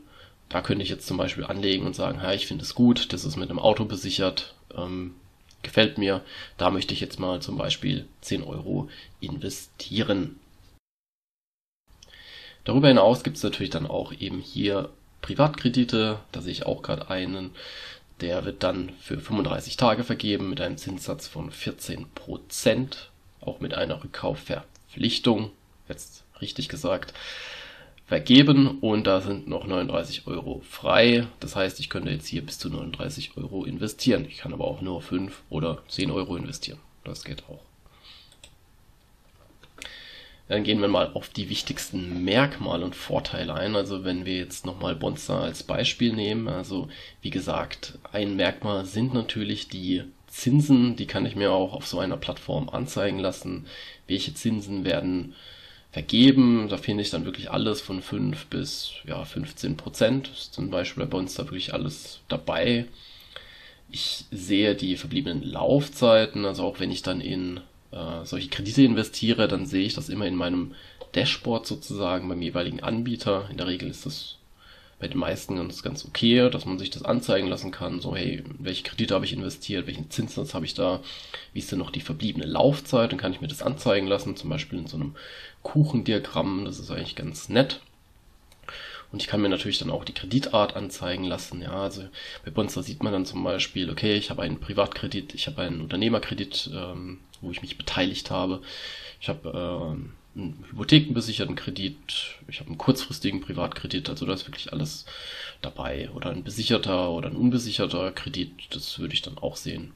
da 0.50 0.62
könnte 0.62 0.84
ich 0.84 0.90
jetzt 0.90 1.08
zum 1.08 1.18
Beispiel 1.18 1.46
anlegen 1.46 1.86
und 1.86 1.96
sagen, 1.96 2.20
ja, 2.22 2.34
ich 2.34 2.48
finde 2.48 2.64
es 2.64 2.76
gut, 2.76 3.12
das 3.14 3.26
ist 3.26 3.36
mit 3.36 3.50
einem 3.50 3.60
Auto 3.60 3.86
besichert, 3.86 4.56
ähm, 4.76 5.16
gefällt 5.64 5.98
mir, 5.98 6.22
da 6.58 6.70
möchte 6.70 6.94
ich 6.94 7.02
jetzt 7.02 7.20
mal 7.20 7.42
zum 7.42 7.58
Beispiel 7.58 8.08
10 8.22 8.44
Euro 8.44 8.90
investieren. 9.20 10.40
Darüber 12.64 12.90
hinaus 12.90 13.24
gibt 13.24 13.38
es 13.38 13.44
natürlich 13.44 13.70
dann 13.70 13.88
auch 13.88 14.14
eben 14.14 14.40
hier 14.40 14.90
Privatkredite, 15.22 16.20
da 16.32 16.42
sehe 16.42 16.52
ich 16.52 16.66
auch 16.66 16.82
gerade 16.82 17.10
einen 17.10 17.52
der 18.22 18.46
wird 18.46 18.64
dann 18.64 18.92
für 19.00 19.20
35 19.20 19.78
Tage 19.78 20.04
vergeben 20.04 20.50
mit 20.50 20.62
einem 20.62 20.78
Zinssatz 20.78 21.28
von 21.28 21.52
14 21.52 22.08
Prozent, 22.16 23.10
auch 23.42 23.60
mit 23.60 23.74
einer 23.74 24.04
Rückkaufverpflichtung, 24.04 25.52
jetzt 25.88 26.24
richtig 26.42 26.70
gesagt, 26.70 27.14
vergeben 28.08 28.80
und 28.80 29.06
da 29.06 29.22
sind 29.22 29.48
noch 29.48 29.68
39 29.68 30.28
Euro 30.28 30.62
frei. 30.68 31.28
Das 31.40 31.56
heißt, 31.56 31.80
ich 31.80 31.90
könnte 31.90 32.10
jetzt 32.10 32.28
hier 32.28 32.46
bis 32.46 32.58
zu 32.58 32.70
39 32.70 33.38
Euro 33.38 33.66
investieren. 33.66 34.26
Ich 34.26 34.38
kann 34.38 34.54
aber 34.54 34.66
auch 34.66 34.82
nur 34.82 35.02
5 35.02 35.44
oder 35.50 35.84
10 35.90 36.12
Euro 36.12 36.38
investieren. 36.38 36.80
Das 37.04 37.24
geht 37.24 37.44
auch. 37.50 37.62
Dann 40.48 40.64
gehen 40.64 40.80
wir 40.80 40.88
mal 40.88 41.12
auf 41.14 41.30
die 41.30 41.50
wichtigsten 41.50 42.24
Merkmale 42.24 42.86
und 42.86 42.96
Vorteile 42.96 43.54
ein. 43.54 43.76
Also 43.76 44.06
wenn 44.06 44.26
wir 44.26 44.38
jetzt 44.38 44.66
nochmal 44.66 44.96
Bonster 44.96 45.42
als 45.42 45.64
Beispiel 45.64 46.14
nehmen, 46.14 46.48
also 46.48 46.88
wie 47.22 47.32
gesagt, 47.32 47.98
ein 48.14 48.36
Merkmal 48.36 48.86
sind 48.86 49.14
natürlich 49.14 49.68
die 49.68 50.04
Zinsen, 50.28 50.96
die 50.96 51.08
kann 51.08 51.26
ich 51.26 51.36
mir 51.36 51.52
auch 51.52 51.74
auf 51.74 51.88
so 51.88 52.00
einer 52.00 52.18
Plattform 52.18 52.70
anzeigen 52.70 53.20
lassen. 53.20 53.66
Welche 54.08 54.34
Zinsen 54.34 54.86
werden 54.86 55.36
vergeben? 55.92 56.68
Da 56.70 56.78
finde 56.78 57.02
ich 57.02 57.10
dann 57.10 57.26
wirklich 57.26 57.52
alles 57.52 57.82
von 57.82 58.02
5 58.02 58.46
bis 58.46 58.92
ja, 59.06 59.26
15 59.26 59.76
Prozent. 59.76 60.30
Ist 60.30 60.54
zum 60.54 60.70
Beispiel 60.70 61.04
bei 61.04 61.10
Bonster 61.10 61.46
wirklich 61.46 61.74
alles 61.74 62.22
dabei. 62.30 62.86
Ich 63.90 64.26
sehe 64.32 64.76
die 64.76 64.98
verbliebenen 64.98 65.44
Laufzeiten, 65.44 66.46
also 66.46 66.64
auch 66.64 66.80
wenn 66.80 66.92
ich 66.92 67.04
dann 67.04 67.22
in 67.22 67.62
äh, 67.92 68.26
solche 68.26 68.50
Kredite 68.50 68.84
investiere, 68.84 69.48
dann 69.48 69.66
sehe 69.66 69.86
ich 69.86 69.94
das 69.94 70.10
immer 70.10 70.26
in 70.26 70.36
meinem 70.36 70.74
Dashboard 71.16 71.66
sozusagen 71.66 72.28
beim 72.28 72.42
jeweiligen 72.42 72.82
Anbieter. 72.82 73.48
In 73.50 73.58
der 73.58 73.68
Regel 73.68 73.90
ist 73.90 74.06
das 74.06 74.38
bei 75.00 75.08
den 75.08 75.20
meisten 75.20 75.56
ganz, 75.56 75.84
ganz 75.84 76.06
okay, 76.06 76.50
dass 76.50 76.66
man 76.66 76.80
sich 76.80 76.90
das 76.90 77.06
anzeigen 77.06 77.48
lassen 77.48 77.72
kann. 77.72 78.00
So, 78.02 78.16
hey, 78.16 78.44
welche 78.58 78.84
Kredite 78.84 79.14
habe 79.14 79.26
ich 79.26 79.34
investiert, 79.34 79.86
welchen 79.86 80.10
Zinssatz 80.10 80.54
habe 80.54 80.66
ich 80.66 80.74
da, 80.74 81.02
wie 81.54 81.60
ist 81.60 81.72
denn 81.72 81.80
noch 81.80 81.92
die 81.92 82.02
verbliebene 82.02 82.46
Laufzeit, 82.46 83.12
dann 83.12 83.20
kann 83.20 83.32
ich 83.32 83.42
mir 83.42 83.48
das 83.48 83.62
anzeigen 83.62 84.08
lassen, 84.08 84.36
zum 84.36 84.50
Beispiel 84.50 84.80
in 84.80 84.88
so 84.88 84.98
einem 84.98 85.16
Kuchendiagramm, 85.62 86.66
das 86.66 86.80
ist 86.80 86.90
eigentlich 86.90 87.16
ganz 87.16 87.50
nett. 87.50 87.80
Und 89.12 89.22
ich 89.22 89.28
kann 89.28 89.42
mir 89.42 89.50
natürlich 89.50 89.80
dann 89.80 89.90
auch 89.90 90.04
die 90.04 90.14
Kreditart 90.14 90.76
anzeigen 90.76 91.24
lassen. 91.24 91.62
Ja, 91.62 91.82
also 91.84 92.04
bei 92.44 92.52
Bonster 92.52 92.84
sieht 92.84 93.04
man 93.04 93.14
dann 93.14 93.26
zum 93.26 93.44
Beispiel, 93.44 93.90
okay, 93.90 94.16
ich 94.16 94.30
habe 94.30 94.42
einen 94.42 94.60
Privatkredit, 94.60 95.34
ich 95.34 95.48
habe 95.48 95.62
einen 95.62 95.82
Unternehmerkredit, 95.82 96.70
ähm, 96.74 97.20
wo 97.42 97.52
ich 97.52 97.62
mich 97.62 97.78
beteiligt 97.78 98.32
habe. 98.32 98.62
Ich 99.22 99.30
habe 99.30 99.50
ähm, 99.50 100.14
einen 100.36 100.66
hypothekenbesicherten 100.70 101.56
Kredit, 101.56 101.96
ich 102.48 102.60
habe 102.60 102.70
einen 102.70 102.78
kurzfristigen 102.78 103.42
Privatkredit, 103.42 104.10
also 104.10 104.26
da 104.26 104.34
ist 104.34 104.48
wirklich 104.48 104.74
alles 104.74 105.06
dabei. 105.62 106.10
Oder 106.12 106.32
ein 106.32 106.44
besicherter 106.44 107.10
oder 107.12 107.30
ein 107.30 107.36
unbesicherter 107.36 108.12
Kredit, 108.12 108.52
das 108.72 109.00
würde 109.00 109.14
ich 109.14 109.22
dann 109.22 109.38
auch 109.38 109.56
sehen. 109.56 109.94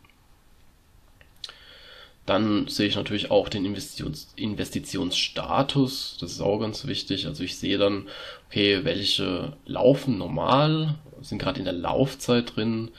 Dann 2.25 2.67
sehe 2.67 2.87
ich 2.87 2.95
natürlich 2.95 3.31
auch 3.31 3.49
den 3.49 3.65
Investitions 3.65 4.31
Investitionsstatus. 4.35 6.17
Das 6.21 6.31
ist 6.31 6.41
auch 6.41 6.59
ganz 6.59 6.85
wichtig. 6.85 7.25
Also 7.25 7.43
ich 7.43 7.57
sehe 7.57 7.77
dann, 7.77 8.07
okay, 8.49 8.83
welche 8.83 9.53
laufen 9.65 10.17
normal, 10.17 10.95
sind 11.21 11.39
gerade 11.39 11.59
in 11.59 11.65
der 11.65 11.73
Laufzeit 11.73 12.55
drin, 12.55 12.91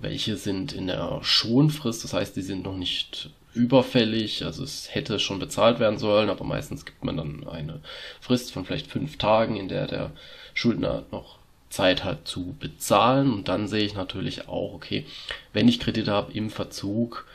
welche 0.00 0.36
sind 0.36 0.72
in 0.72 0.86
der 0.86 1.20
Schonfrist, 1.22 2.04
das 2.04 2.12
heißt, 2.12 2.36
die 2.36 2.42
sind 2.42 2.64
noch 2.64 2.76
nicht 2.76 3.30
überfällig, 3.54 4.44
also 4.44 4.62
es 4.62 4.94
hätte 4.94 5.18
schon 5.18 5.38
bezahlt 5.38 5.80
werden 5.80 5.98
sollen, 5.98 6.30
aber 6.30 6.44
meistens 6.44 6.84
gibt 6.84 7.04
man 7.04 7.16
dann 7.16 7.46
eine 7.48 7.80
Frist 8.20 8.52
von 8.52 8.64
vielleicht 8.64 8.86
fünf 8.86 9.18
Tagen, 9.18 9.56
in 9.56 9.68
der 9.68 9.86
der 9.86 10.12
Schuldner 10.54 11.04
noch 11.10 11.38
Zeit 11.70 12.04
hat 12.04 12.26
zu 12.26 12.56
bezahlen. 12.58 13.32
Und 13.32 13.48
dann 13.48 13.68
sehe 13.68 13.84
ich 13.84 13.94
natürlich 13.94 14.48
auch, 14.48 14.74
okay, 14.74 15.06
wenn 15.52 15.68
ich 15.68 15.80
Kredite 15.80 16.12
habe 16.12 16.32
im 16.32 16.50
Verzug, 16.50 17.26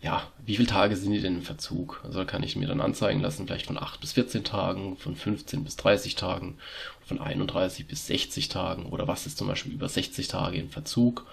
ja, 0.00 0.22
wie 0.44 0.56
viele 0.56 0.68
Tage 0.68 0.96
sind 0.96 1.12
die 1.12 1.20
denn 1.20 1.36
im 1.36 1.42
Verzug? 1.42 2.00
Also 2.04 2.24
kann 2.24 2.42
ich 2.42 2.56
mir 2.56 2.68
dann 2.68 2.80
anzeigen 2.80 3.20
lassen, 3.20 3.46
vielleicht 3.46 3.66
von 3.66 3.78
8 3.78 4.00
bis 4.00 4.12
14 4.12 4.44
Tagen, 4.44 4.96
von 4.96 5.16
15 5.16 5.64
bis 5.64 5.76
30 5.76 6.14
Tagen, 6.14 6.58
von 7.04 7.20
31 7.20 7.86
bis 7.86 8.06
60 8.06 8.48
Tagen 8.48 8.86
oder 8.86 9.08
was 9.08 9.26
ist 9.26 9.38
zum 9.38 9.48
Beispiel 9.48 9.72
über 9.72 9.88
60 9.88 10.28
Tage 10.28 10.58
im 10.58 10.70
Verzug? 10.70 11.26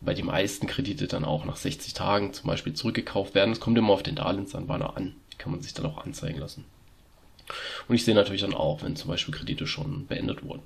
bei 0.00 0.14
den 0.14 0.26
meisten 0.26 0.66
Kredite 0.66 1.06
dann 1.06 1.24
auch 1.24 1.44
nach 1.44 1.56
60 1.56 1.94
Tagen 1.94 2.32
zum 2.32 2.48
Beispiel 2.48 2.74
zurückgekauft 2.74 3.34
werden. 3.34 3.50
Das 3.50 3.60
kommt 3.60 3.78
immer 3.78 3.92
auf 3.92 4.02
den 4.02 4.16
Darlehensanbahner 4.16 4.96
an. 4.96 5.14
Die 5.32 5.36
kann 5.36 5.52
man 5.52 5.62
sich 5.62 5.74
dann 5.74 5.86
auch 5.86 6.04
anzeigen 6.04 6.38
lassen. 6.38 6.64
Und 7.88 7.94
ich 7.94 8.04
sehe 8.04 8.14
natürlich 8.14 8.42
dann 8.42 8.54
auch, 8.54 8.82
wenn 8.82 8.96
zum 8.96 9.08
Beispiel 9.08 9.34
Kredite 9.34 9.66
schon 9.66 10.06
beendet 10.06 10.42
wurden. 10.44 10.62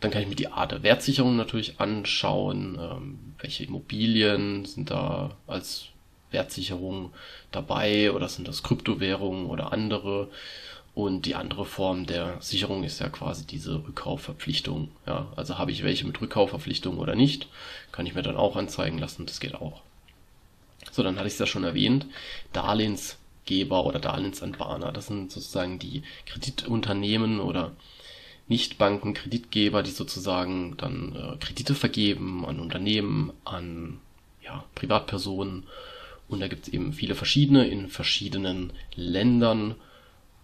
Dann 0.00 0.10
kann 0.10 0.22
ich 0.22 0.28
mir 0.28 0.36
die 0.36 0.48
Art 0.48 0.72
der 0.72 0.82
Wertsicherung 0.82 1.36
natürlich 1.36 1.80
anschauen. 1.80 2.78
Ähm, 2.80 3.18
welche 3.38 3.64
Immobilien 3.64 4.64
sind 4.64 4.90
da 4.90 5.36
als 5.46 5.86
Wertsicherung 6.30 7.12
dabei 7.50 8.12
oder 8.12 8.28
sind 8.28 8.46
das 8.46 8.62
Kryptowährungen 8.62 9.46
oder 9.46 9.72
andere? 9.72 10.28
Und 10.94 11.26
die 11.26 11.36
andere 11.36 11.64
Form 11.64 12.06
der 12.06 12.40
Sicherung 12.40 12.82
ist 12.82 12.98
ja 12.98 13.08
quasi 13.08 13.46
diese 13.46 13.76
Rückkaufverpflichtung. 13.86 14.90
Ja, 15.06 15.28
also 15.36 15.56
habe 15.56 15.70
ich 15.70 15.84
welche 15.84 16.04
mit 16.06 16.20
Rückkaufverpflichtung 16.20 16.98
oder 16.98 17.14
nicht, 17.14 17.48
kann 17.92 18.04
ich 18.06 18.14
mir 18.14 18.22
dann 18.22 18.36
auch 18.36 18.56
anzeigen 18.56 18.98
lassen. 18.98 19.24
Das 19.24 19.38
geht 19.38 19.54
auch. 19.54 19.82
So, 20.90 21.02
dann 21.04 21.16
hatte 21.16 21.28
ich 21.28 21.34
es 21.34 21.38
ja 21.38 21.46
schon 21.46 21.62
erwähnt. 21.62 22.06
Darlehensgeber 22.52 23.84
oder 23.84 24.00
Darlehensanbahner, 24.00 24.90
das 24.90 25.06
sind 25.06 25.30
sozusagen 25.30 25.78
die 25.78 26.02
Kreditunternehmen 26.26 27.38
oder 27.38 27.72
Nichtbanken, 28.48 29.14
Kreditgeber, 29.14 29.82
die 29.82 29.90
sozusagen 29.90 30.76
dann 30.76 31.14
äh, 31.14 31.36
Kredite 31.38 31.74
vergeben 31.74 32.44
an 32.46 32.60
Unternehmen, 32.60 33.32
an 33.44 33.98
ja, 34.42 34.64
Privatpersonen. 34.74 35.64
Und 36.28 36.40
da 36.40 36.48
gibt 36.48 36.66
es 36.66 36.72
eben 36.72 36.92
viele 36.92 37.14
verschiedene 37.14 37.66
in 37.66 37.88
verschiedenen 37.88 38.72
Ländern 38.94 39.74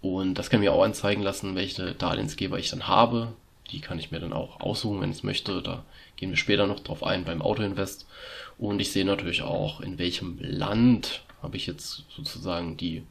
und 0.05 0.35
das 0.35 0.51
kann 0.51 0.59
mir 0.59 0.71
auch 0.71 0.83
anzeigen 0.83 1.23
lassen, 1.23 1.55
welche 1.55 1.95
Darlehensgeber 1.95 2.59
ich 2.59 2.69
dann 2.69 2.87
habe. 2.87 3.33
Die 3.71 3.79
kann 3.79 3.97
ich 3.97 4.11
mir 4.11 4.19
dann 4.19 4.33
auch 4.33 4.59
aussuchen, 4.59 5.01
wenn 5.01 5.09
ich 5.09 5.17
es 5.17 5.23
möchte. 5.23 5.63
Da 5.63 5.83
gehen 6.15 6.29
wir 6.29 6.37
später 6.37 6.67
noch 6.67 6.81
drauf 6.81 7.03
ein 7.03 7.25
beim 7.25 7.41
Autoinvest. 7.41 8.05
Und 8.59 8.79
ich 8.79 8.91
sehe 8.91 9.03
natürlich 9.03 9.41
auch, 9.41 9.81
in 9.81 9.97
welchem 9.97 10.37
Land 10.39 11.23
habe 11.41 11.57
ich 11.57 11.65
jetzt 11.65 12.05
sozusagen 12.15 12.77
die 12.77 13.01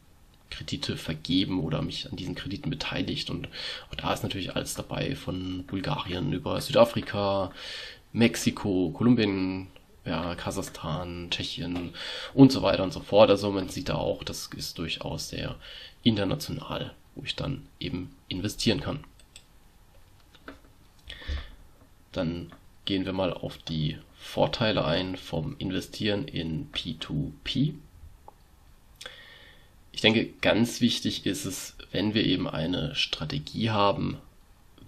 Kredite 0.50 0.96
vergeben 0.96 1.60
oder 1.60 1.82
mich 1.82 2.10
an 2.10 2.16
diesen 2.16 2.34
Krediten 2.34 2.70
beteiligt. 2.70 3.30
Und 3.30 3.48
auch 3.90 3.94
da 3.96 4.12
ist 4.12 4.22
natürlich 4.22 4.54
alles 4.54 4.74
dabei, 4.74 5.16
von 5.16 5.64
Bulgarien 5.66 6.32
über 6.32 6.60
Südafrika, 6.60 7.52
Mexiko, 8.12 8.90
Kolumbien, 8.94 9.68
ja, 10.04 10.34
Kasachstan, 10.34 11.28
Tschechien 11.30 11.90
und 12.34 12.52
so 12.52 12.62
weiter 12.62 12.82
und 12.82 12.92
so 12.92 13.00
fort. 13.00 13.30
Also 13.30 13.50
man 13.50 13.68
sieht 13.68 13.88
da 13.88 13.96
auch, 13.96 14.22
das 14.22 14.50
ist 14.56 14.78
durchaus 14.78 15.30
sehr 15.30 15.56
international, 16.02 16.94
wo 17.14 17.24
ich 17.24 17.34
dann 17.34 17.66
eben 17.80 18.14
investieren 18.28 18.80
kann. 18.80 19.04
Dann 22.12 22.52
gehen 22.84 23.06
wir 23.06 23.12
mal 23.12 23.32
auf 23.32 23.58
die 23.58 23.98
Vorteile 24.14 24.84
ein 24.84 25.16
vom 25.16 25.56
Investieren 25.58 26.28
in 26.28 26.70
P2P. 26.72 27.74
Ich 29.94 30.00
denke, 30.00 30.26
ganz 30.40 30.80
wichtig 30.80 31.24
ist 31.24 31.44
es, 31.44 31.76
wenn 31.92 32.14
wir 32.14 32.24
eben 32.26 32.48
eine 32.48 32.96
Strategie 32.96 33.70
haben, 33.70 34.18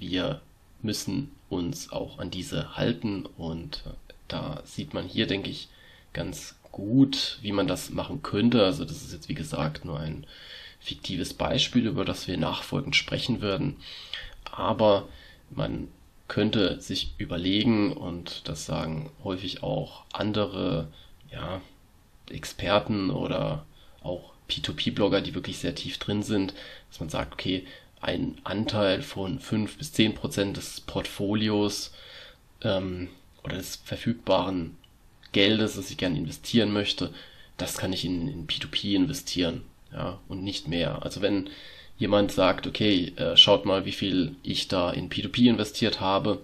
wir 0.01 0.41
müssen 0.83 1.31
uns 1.49 1.93
auch 1.93 2.19
an 2.19 2.33
diese 2.33 2.77
halten 2.77 3.25
und 3.25 3.85
da 4.27 4.61
sieht 4.65 4.95
man 4.95 5.07
hier, 5.07 5.29
denke 5.29 5.49
ich, 5.49 5.69
ganz 6.13 6.57
gut, 6.73 7.39
wie 7.41 7.53
man 7.53 7.69
das 7.69 7.91
machen 7.91 8.25
könnte. 8.25 8.65
Also 8.65 8.85
das 8.85 9.05
ist 9.05 9.13
jetzt 9.13 9.29
wie 9.29 9.35
gesagt 9.35 9.85
nur 9.85 10.01
ein 10.01 10.27
fiktives 10.81 11.35
Beispiel, 11.35 11.87
über 11.87 12.05
das 12.05 12.27
wir 12.27 12.37
nachfolgend 12.37 12.97
sprechen 12.97 13.41
werden. 13.41 13.77
Aber 14.51 15.09
man 15.51 15.87
könnte 16.27 16.81
sich 16.81 17.15
überlegen, 17.17 17.93
und 17.93 18.49
das 18.49 18.67
sagen 18.67 19.13
häufig 19.23 19.63
auch 19.63 20.03
andere 20.13 20.89
ja, 21.31 21.61
Experten 22.29 23.11
oder 23.11 23.65
auch 24.03 24.36
P2P-Blogger, 24.49 25.21
die 25.21 25.35
wirklich 25.35 25.59
sehr 25.59 25.75
tief 25.75 25.99
drin 25.99 26.23
sind, 26.23 26.55
dass 26.91 27.01
man 27.01 27.09
sagt, 27.09 27.33
okay, 27.35 27.67
ein 28.01 28.37
Anteil 28.45 29.03
von 29.03 29.39
5 29.39 29.79
bis 29.79 29.93
10 29.93 30.15
Prozent 30.15 30.57
des 30.57 30.81
Portfolios 30.81 31.93
ähm, 32.63 33.09
oder 33.43 33.57
des 33.57 33.77
verfügbaren 33.77 34.77
Geldes, 35.33 35.77
das 35.77 35.91
ich 35.91 35.97
gerne 35.97 36.19
investieren 36.19 36.73
möchte, 36.73 37.13
das 37.57 37.79
kann 37.79 37.93
ich 37.93 38.05
in, 38.05 38.29
in 38.29 38.47
P2P 38.47 38.95
investieren 38.95 39.63
ja, 39.93 40.21
und 40.29 40.43
nicht 40.43 40.69
mehr. 40.69 41.03
Also 41.03 41.23
wenn 41.23 41.49
jemand 41.99 42.33
sagt, 42.33 42.67
okay, 42.67 43.13
äh, 43.17 43.37
schaut 43.37 43.65
mal, 43.65 43.85
wie 43.85 43.93
viel 43.93 44.37
ich 44.43 44.69
da 44.69 44.91
in 44.91 45.09
P2P 45.09 45.49
investiert 45.49 46.01
habe, 46.01 46.43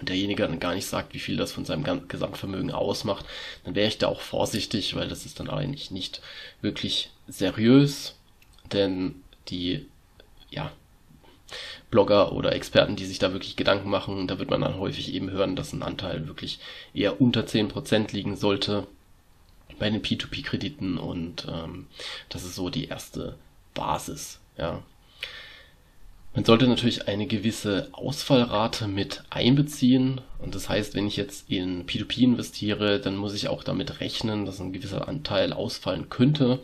und 0.00 0.08
derjenige 0.08 0.42
dann 0.42 0.60
gar 0.60 0.74
nicht 0.74 0.86
sagt, 0.86 1.14
wie 1.14 1.18
viel 1.18 1.36
das 1.36 1.52
von 1.52 1.64
seinem 1.64 2.08
Gesamtvermögen 2.08 2.70
ausmacht, 2.70 3.24
dann 3.64 3.74
wäre 3.74 3.88
ich 3.88 3.98
da 3.98 4.08
auch 4.08 4.20
vorsichtig, 4.20 4.94
weil 4.94 5.08
das 5.08 5.26
ist 5.26 5.40
dann 5.40 5.50
eigentlich 5.50 5.90
nicht 5.90 6.20
wirklich 6.60 7.10
seriös, 7.26 8.16
denn 8.72 9.16
die, 9.48 9.86
ja, 10.50 10.72
Blogger 11.90 12.32
oder 12.32 12.52
Experten, 12.52 12.96
die 12.96 13.06
sich 13.06 13.18
da 13.18 13.32
wirklich 13.32 13.56
Gedanken 13.56 13.88
machen, 13.88 14.28
da 14.28 14.38
wird 14.38 14.50
man 14.50 14.60
dann 14.60 14.78
häufig 14.78 15.14
eben 15.14 15.30
hören, 15.30 15.56
dass 15.56 15.72
ein 15.72 15.82
Anteil 15.82 16.26
wirklich 16.26 16.58
eher 16.92 17.20
unter 17.20 17.42
10% 17.42 18.12
liegen 18.12 18.36
sollte 18.36 18.86
bei 19.78 19.88
den 19.88 20.02
P2P-Krediten 20.02 20.98
und 20.98 21.46
ähm, 21.50 21.86
das 22.28 22.44
ist 22.44 22.54
so 22.54 22.68
die 22.68 22.86
erste 22.86 23.36
Basis. 23.74 24.40
Ja. 24.58 24.82
Man 26.38 26.44
sollte 26.44 26.68
natürlich 26.68 27.08
eine 27.08 27.26
gewisse 27.26 27.88
Ausfallrate 27.90 28.86
mit 28.86 29.24
einbeziehen 29.28 30.20
und 30.38 30.54
das 30.54 30.68
heißt, 30.68 30.94
wenn 30.94 31.08
ich 31.08 31.16
jetzt 31.16 31.50
in 31.50 31.84
P2P 31.84 32.20
investiere, 32.20 33.00
dann 33.00 33.16
muss 33.16 33.34
ich 33.34 33.48
auch 33.48 33.64
damit 33.64 33.98
rechnen, 33.98 34.46
dass 34.46 34.60
ein 34.60 34.72
gewisser 34.72 35.08
Anteil 35.08 35.52
ausfallen 35.52 36.10
könnte. 36.10 36.60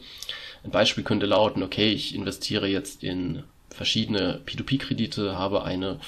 Ein 0.62 0.70
Beispiel 0.70 1.02
könnte 1.02 1.26
lauten, 1.26 1.64
okay, 1.64 1.90
ich 1.90 2.14
investiere 2.14 2.68
jetzt 2.68 3.02
in 3.02 3.42
verschiedene 3.68 4.40
P2P-Kredite, 4.46 5.36
habe 5.36 5.64
eine 5.64 5.98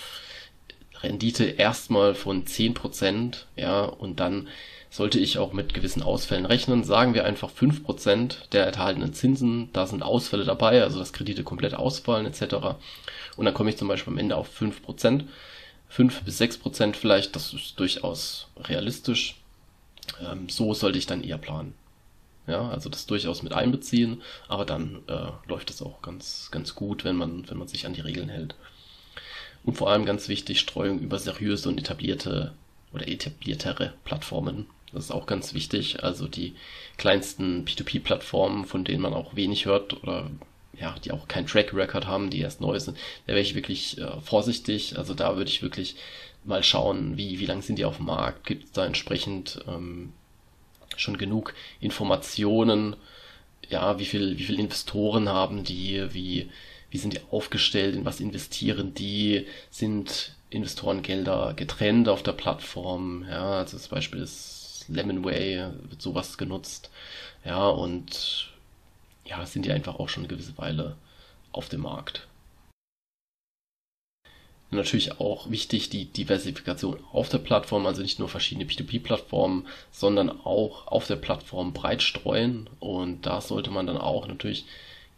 Rendite 1.02 1.44
erstmal 1.44 2.14
von 2.14 2.44
10%, 2.44 3.44
ja, 3.56 3.84
und 3.84 4.20
dann 4.20 4.48
sollte 4.90 5.18
ich 5.18 5.38
auch 5.38 5.52
mit 5.52 5.74
gewissen 5.74 6.02
Ausfällen 6.02 6.46
rechnen. 6.46 6.84
Sagen 6.84 7.14
wir 7.14 7.24
einfach 7.24 7.50
5% 7.50 8.48
der 8.52 8.66
erhaltenen 8.66 9.12
Zinsen, 9.12 9.70
da 9.72 9.86
sind 9.86 10.02
Ausfälle 10.02 10.44
dabei, 10.44 10.82
also 10.82 10.98
dass 10.98 11.12
Kredite 11.12 11.44
komplett 11.44 11.74
ausfallen 11.74 12.26
etc. 12.26 12.76
Und 13.36 13.44
dann 13.44 13.54
komme 13.54 13.70
ich 13.70 13.76
zum 13.76 13.88
Beispiel 13.88 14.12
am 14.12 14.18
Ende 14.18 14.36
auf 14.36 14.48
5%. 14.58 15.24
5 15.88 16.22
bis 16.22 16.40
6% 16.40 16.96
vielleicht, 16.96 17.36
das 17.36 17.52
ist 17.52 17.78
durchaus 17.78 18.48
realistisch. 18.58 19.36
Ähm, 20.20 20.48
so 20.48 20.74
sollte 20.74 20.98
ich 20.98 21.06
dann 21.06 21.22
eher 21.22 21.38
planen. 21.38 21.74
Ja, 22.46 22.68
also 22.68 22.88
das 22.88 23.06
durchaus 23.06 23.42
mit 23.42 23.52
einbeziehen, 23.52 24.22
aber 24.46 24.64
dann 24.64 25.02
äh, 25.08 25.30
läuft 25.48 25.70
es 25.70 25.82
auch 25.82 26.00
ganz, 26.00 26.48
ganz 26.52 26.74
gut, 26.76 27.04
wenn 27.04 27.16
man, 27.16 27.48
wenn 27.50 27.58
man 27.58 27.66
sich 27.66 27.86
an 27.86 27.92
die 27.92 28.00
Regeln 28.00 28.28
hält. 28.28 28.54
Und 29.66 29.74
vor 29.74 29.90
allem 29.90 30.06
ganz 30.06 30.28
wichtig, 30.28 30.60
Streuung 30.60 31.00
über 31.00 31.18
seriöse 31.18 31.68
und 31.68 31.78
etablierte 31.78 32.54
oder 32.92 33.08
etabliertere 33.08 33.92
Plattformen. 34.04 34.66
Das 34.92 35.04
ist 35.04 35.10
auch 35.10 35.26
ganz 35.26 35.52
wichtig. 35.54 36.02
Also 36.04 36.28
die 36.28 36.54
kleinsten 36.96 37.64
P2P-Plattformen, 37.64 38.64
von 38.64 38.84
denen 38.84 39.02
man 39.02 39.12
auch 39.12 39.34
wenig 39.36 39.66
hört 39.66 39.92
oder 40.02 40.30
ja, 40.78 40.94
die 41.04 41.10
auch 41.10 41.26
kein 41.26 41.46
Track 41.46 41.74
Record 41.74 42.06
haben, 42.06 42.30
die 42.30 42.40
erst 42.40 42.60
neu 42.60 42.78
sind, 42.78 42.96
da 43.26 43.32
wäre 43.32 43.40
ich 43.40 43.54
wirklich 43.54 43.98
äh, 43.98 44.20
vorsichtig. 44.20 44.96
Also 44.96 45.14
da 45.14 45.36
würde 45.36 45.50
ich 45.50 45.62
wirklich 45.62 45.96
mal 46.44 46.62
schauen, 46.62 47.16
wie, 47.16 47.40
wie 47.40 47.46
lang 47.46 47.60
sind 47.60 47.76
die 47.76 47.84
auf 47.84 47.96
dem 47.96 48.06
Markt, 48.06 48.46
gibt 48.46 48.64
es 48.64 48.72
da 48.72 48.86
entsprechend 48.86 49.64
ähm, 49.66 50.12
schon 50.96 51.18
genug 51.18 51.54
Informationen, 51.80 52.94
ja, 53.68 53.98
wie 53.98 54.04
viel, 54.04 54.38
wie 54.38 54.44
viel 54.44 54.60
Investoren 54.60 55.28
haben 55.28 55.64
die, 55.64 56.06
wie, 56.14 56.50
wie 56.90 56.98
sind 56.98 57.14
die 57.14 57.20
aufgestellt, 57.30 57.94
in 57.94 58.04
was 58.04 58.20
investieren 58.20 58.94
die, 58.94 59.46
sind 59.70 60.34
Investorengelder 60.50 61.54
getrennt 61.54 62.08
auf 62.08 62.22
der 62.22 62.32
Plattform, 62.32 63.24
ja, 63.28 63.58
also 63.58 63.76
das 63.76 63.88
Beispiel 63.88 64.20
ist 64.20 64.84
Lemonway, 64.88 65.66
wird 65.88 66.00
sowas 66.00 66.38
genutzt, 66.38 66.90
ja, 67.44 67.68
und 67.68 68.52
ja, 69.24 69.44
sind 69.44 69.66
die 69.66 69.72
einfach 69.72 69.98
auch 69.98 70.08
schon 70.08 70.22
eine 70.22 70.28
gewisse 70.28 70.56
Weile 70.58 70.96
auf 71.52 71.68
dem 71.68 71.82
Markt. 71.82 72.28
Natürlich 74.70 75.20
auch 75.20 75.48
wichtig 75.48 75.90
die 75.90 76.06
Diversifikation 76.06 76.98
auf 77.12 77.28
der 77.28 77.38
Plattform, 77.38 77.86
also 77.86 78.02
nicht 78.02 78.18
nur 78.18 78.28
verschiedene 78.28 78.68
P2P-Plattformen, 78.68 79.66
sondern 79.92 80.28
auch 80.28 80.88
auf 80.88 81.06
der 81.06 81.16
Plattform 81.16 81.72
breit 81.72 82.02
streuen. 82.02 82.68
Und 82.80 83.26
da 83.26 83.40
sollte 83.40 83.70
man 83.70 83.86
dann 83.86 83.96
auch 83.96 84.26
natürlich 84.26 84.66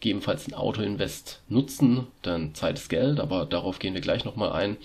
gegebenenfalls 0.01 0.47
ein 0.47 0.55
Auto-Invest 0.55 1.43
nutzen, 1.49 2.07
denn 2.25 2.55
Zeit 2.55 2.79
ist 2.79 2.89
Geld, 2.89 3.21
aber 3.21 3.47
darauf 3.47 3.79
gehen 3.79 3.95
wir 3.95 4.01
gleich 4.01 4.25
nochmal 4.25 4.53
ein, 4.53 4.77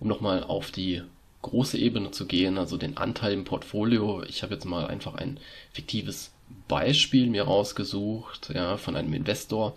um 0.00 0.08
nochmal 0.08 0.44
auf 0.44 0.70
die 0.70 1.02
große 1.42 1.78
Ebene 1.78 2.10
zu 2.10 2.26
gehen, 2.26 2.58
also 2.58 2.76
den 2.76 2.98
Anteil 2.98 3.32
im 3.32 3.44
Portfolio. 3.44 4.22
Ich 4.24 4.42
habe 4.42 4.54
jetzt 4.54 4.66
mal 4.66 4.86
einfach 4.86 5.14
ein 5.14 5.40
fiktives 5.72 6.32
Beispiel 6.68 7.26
mir 7.28 7.44
rausgesucht, 7.44 8.50
ja, 8.54 8.76
von 8.76 8.96
einem 8.96 9.14
Investor. 9.14 9.76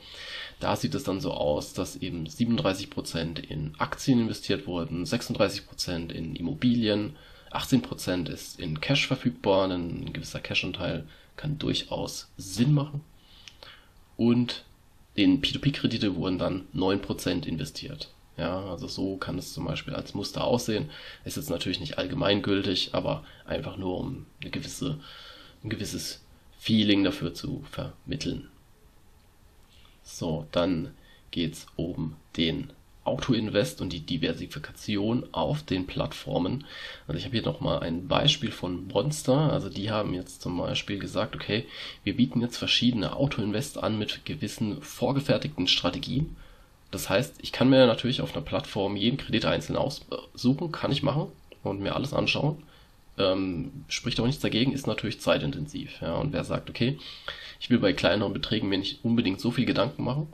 Da 0.60 0.76
sieht 0.76 0.96
es 0.96 1.04
dann 1.04 1.22
so 1.22 1.32
aus, 1.32 1.74
dass 1.74 1.96
eben 1.98 2.26
37% 2.26 3.40
in 3.40 3.76
Aktien 3.78 4.20
investiert 4.20 4.68
wurden, 4.68 5.06
36% 5.06 6.12
in 6.12 6.36
Immobilien, 6.36 7.16
18% 7.52 8.30
ist 8.30 8.60
in 8.60 8.82
Cash 8.82 9.08
verfügbar, 9.08 9.70
ein 9.70 10.12
gewisser 10.12 10.40
Cash-Anteil 10.40 11.08
kann 11.38 11.60
durchaus 11.60 12.30
Sinn 12.38 12.74
machen. 12.74 13.02
Und 14.18 14.64
in 15.16 15.42
P2P-Kredite 15.42 16.16
wurden 16.16 16.38
dann 16.38 16.68
9% 16.74 17.46
investiert. 17.46 18.10
Ja, 18.36 18.66
also 18.66 18.88
so 18.88 19.18
kann 19.18 19.38
es 19.38 19.54
zum 19.54 19.66
Beispiel 19.66 19.94
als 19.94 20.16
Muster 20.16 20.44
aussehen. 20.44 20.90
Ist 21.24 21.38
jetzt 21.38 21.52
natürlich 21.52 21.80
nicht 21.80 22.00
allgemeingültig, 22.00 22.90
aber 22.94 23.24
einfach 23.46 23.78
nur 23.78 24.00
um 24.00 24.26
eine 24.42 24.50
gewisse, 24.50 25.00
ein 25.64 25.70
gewisses 25.70 26.22
Feeling 26.58 27.04
dafür 27.04 27.34
zu 27.34 27.64
vermitteln. 27.70 28.50
So, 30.04 30.48
dann 30.52 30.94
geht's 31.30 31.68
um 31.76 32.16
den 32.36 32.72
Auto-Invest 33.06 33.82
und 33.82 33.92
die 33.92 34.00
Diversifikation 34.00 35.26
auf 35.32 35.64
den 35.64 35.88
Plattformen. 35.88 36.66
Also 37.08 37.18
ich 37.18 37.26
habe 37.26 37.36
hier 37.38 37.46
nochmal 37.46 37.82
ein 37.82 38.08
Beispiel 38.08 38.52
von 38.52 38.88
Monster. 38.88 39.52
Also 39.52 39.70
die 39.70 39.92
haben 39.92 40.14
jetzt 40.14 40.42
zum 40.42 40.58
Beispiel 40.58 41.00
gesagt, 41.00 41.36
okay, 41.36 41.66
wir 42.04 42.16
bieten 42.16 42.42
jetzt 42.42 42.58
verschiedene 42.58 43.16
Auto-Invest 43.16 43.82
an 43.82 44.00
mit 44.00 44.26
gewissen 44.26 44.82
vorgefertigten 44.82 45.68
Strategien. 45.68 46.36
Das 46.92 47.10
heißt, 47.10 47.36
ich 47.42 47.52
kann 47.52 47.70
mir 47.70 47.88
natürlich 47.88 48.22
auf 48.22 48.34
einer 48.36 48.46
Plattform 48.46 48.96
jeden 48.96 49.18
Kredit 49.18 49.46
einzeln 49.46 49.78
aussuchen, 49.78 50.72
kann 50.72 50.92
ich 50.92 51.04
machen 51.04 51.28
und 51.64 51.82
mir 51.82 51.96
alles 51.96 52.14
anschauen. 52.14 52.62
Ähm, 53.18 53.72
spricht 53.88 54.20
auch 54.20 54.26
nichts 54.26 54.42
dagegen, 54.42 54.74
ist 54.74 54.88
natürlich 54.88 55.20
zeitintensiv. 55.20 56.02
Ja, 56.02 56.16
und 56.16 56.34
wer 56.34 56.44
sagt, 56.44 56.70
okay, 56.70 56.98
ich 57.60 57.70
will 57.70 57.80
bei 57.80 57.94
kleineren 57.94 58.34
Beträgen 58.34 58.70
mir 58.70 58.78
nicht 58.78 59.04
unbedingt 59.04 59.40
so 59.40 59.52
viel 59.52 59.66
Gedanken 59.66 60.04
machen, 60.04 60.28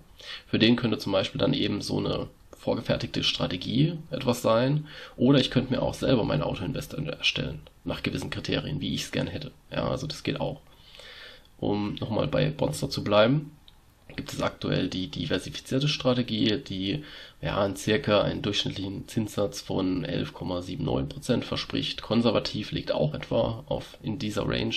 für 0.47 0.59
den 0.59 0.75
könnte 0.75 0.97
zum 0.97 1.11
Beispiel 1.11 1.39
dann 1.39 1.53
eben 1.53 1.81
so 1.81 1.97
eine 1.97 2.27
vorgefertigte 2.59 3.23
Strategie 3.23 3.97
etwas 4.11 4.41
sein. 4.41 4.87
Oder 5.15 5.39
ich 5.39 5.49
könnte 5.49 5.73
mir 5.73 5.81
auch 5.81 5.93
selber 5.93 6.23
mein 6.23 6.43
Auto-Invest 6.43 6.93
erstellen, 6.93 7.61
nach 7.85 8.03
gewissen 8.03 8.29
Kriterien, 8.29 8.81
wie 8.81 8.93
ich 8.93 9.03
es 9.03 9.11
gerne 9.11 9.31
hätte. 9.31 9.51
Ja, 9.71 9.87
also 9.87 10.05
das 10.05 10.23
geht 10.23 10.39
auch. 10.39 10.61
Um 11.59 11.95
nochmal 11.95 12.27
bei 12.27 12.53
Monster 12.57 12.89
zu 12.89 13.03
bleiben, 13.03 13.51
gibt 14.15 14.33
es 14.33 14.41
aktuell 14.41 14.89
die 14.89 15.07
diversifizierte 15.07 15.87
Strategie, 15.87 16.57
die 16.57 17.03
ja 17.41 17.65
in 17.65 17.75
circa 17.75 18.21
einen 18.21 18.41
durchschnittlichen 18.41 19.07
Zinssatz 19.07 19.61
von 19.61 20.05
11,79% 20.05 21.43
verspricht. 21.43 22.01
Konservativ 22.01 22.71
liegt 22.71 22.91
auch 22.91 23.13
etwa 23.13 23.63
auf 23.67 23.97
in 24.03 24.19
dieser 24.19 24.47
Range. 24.47 24.75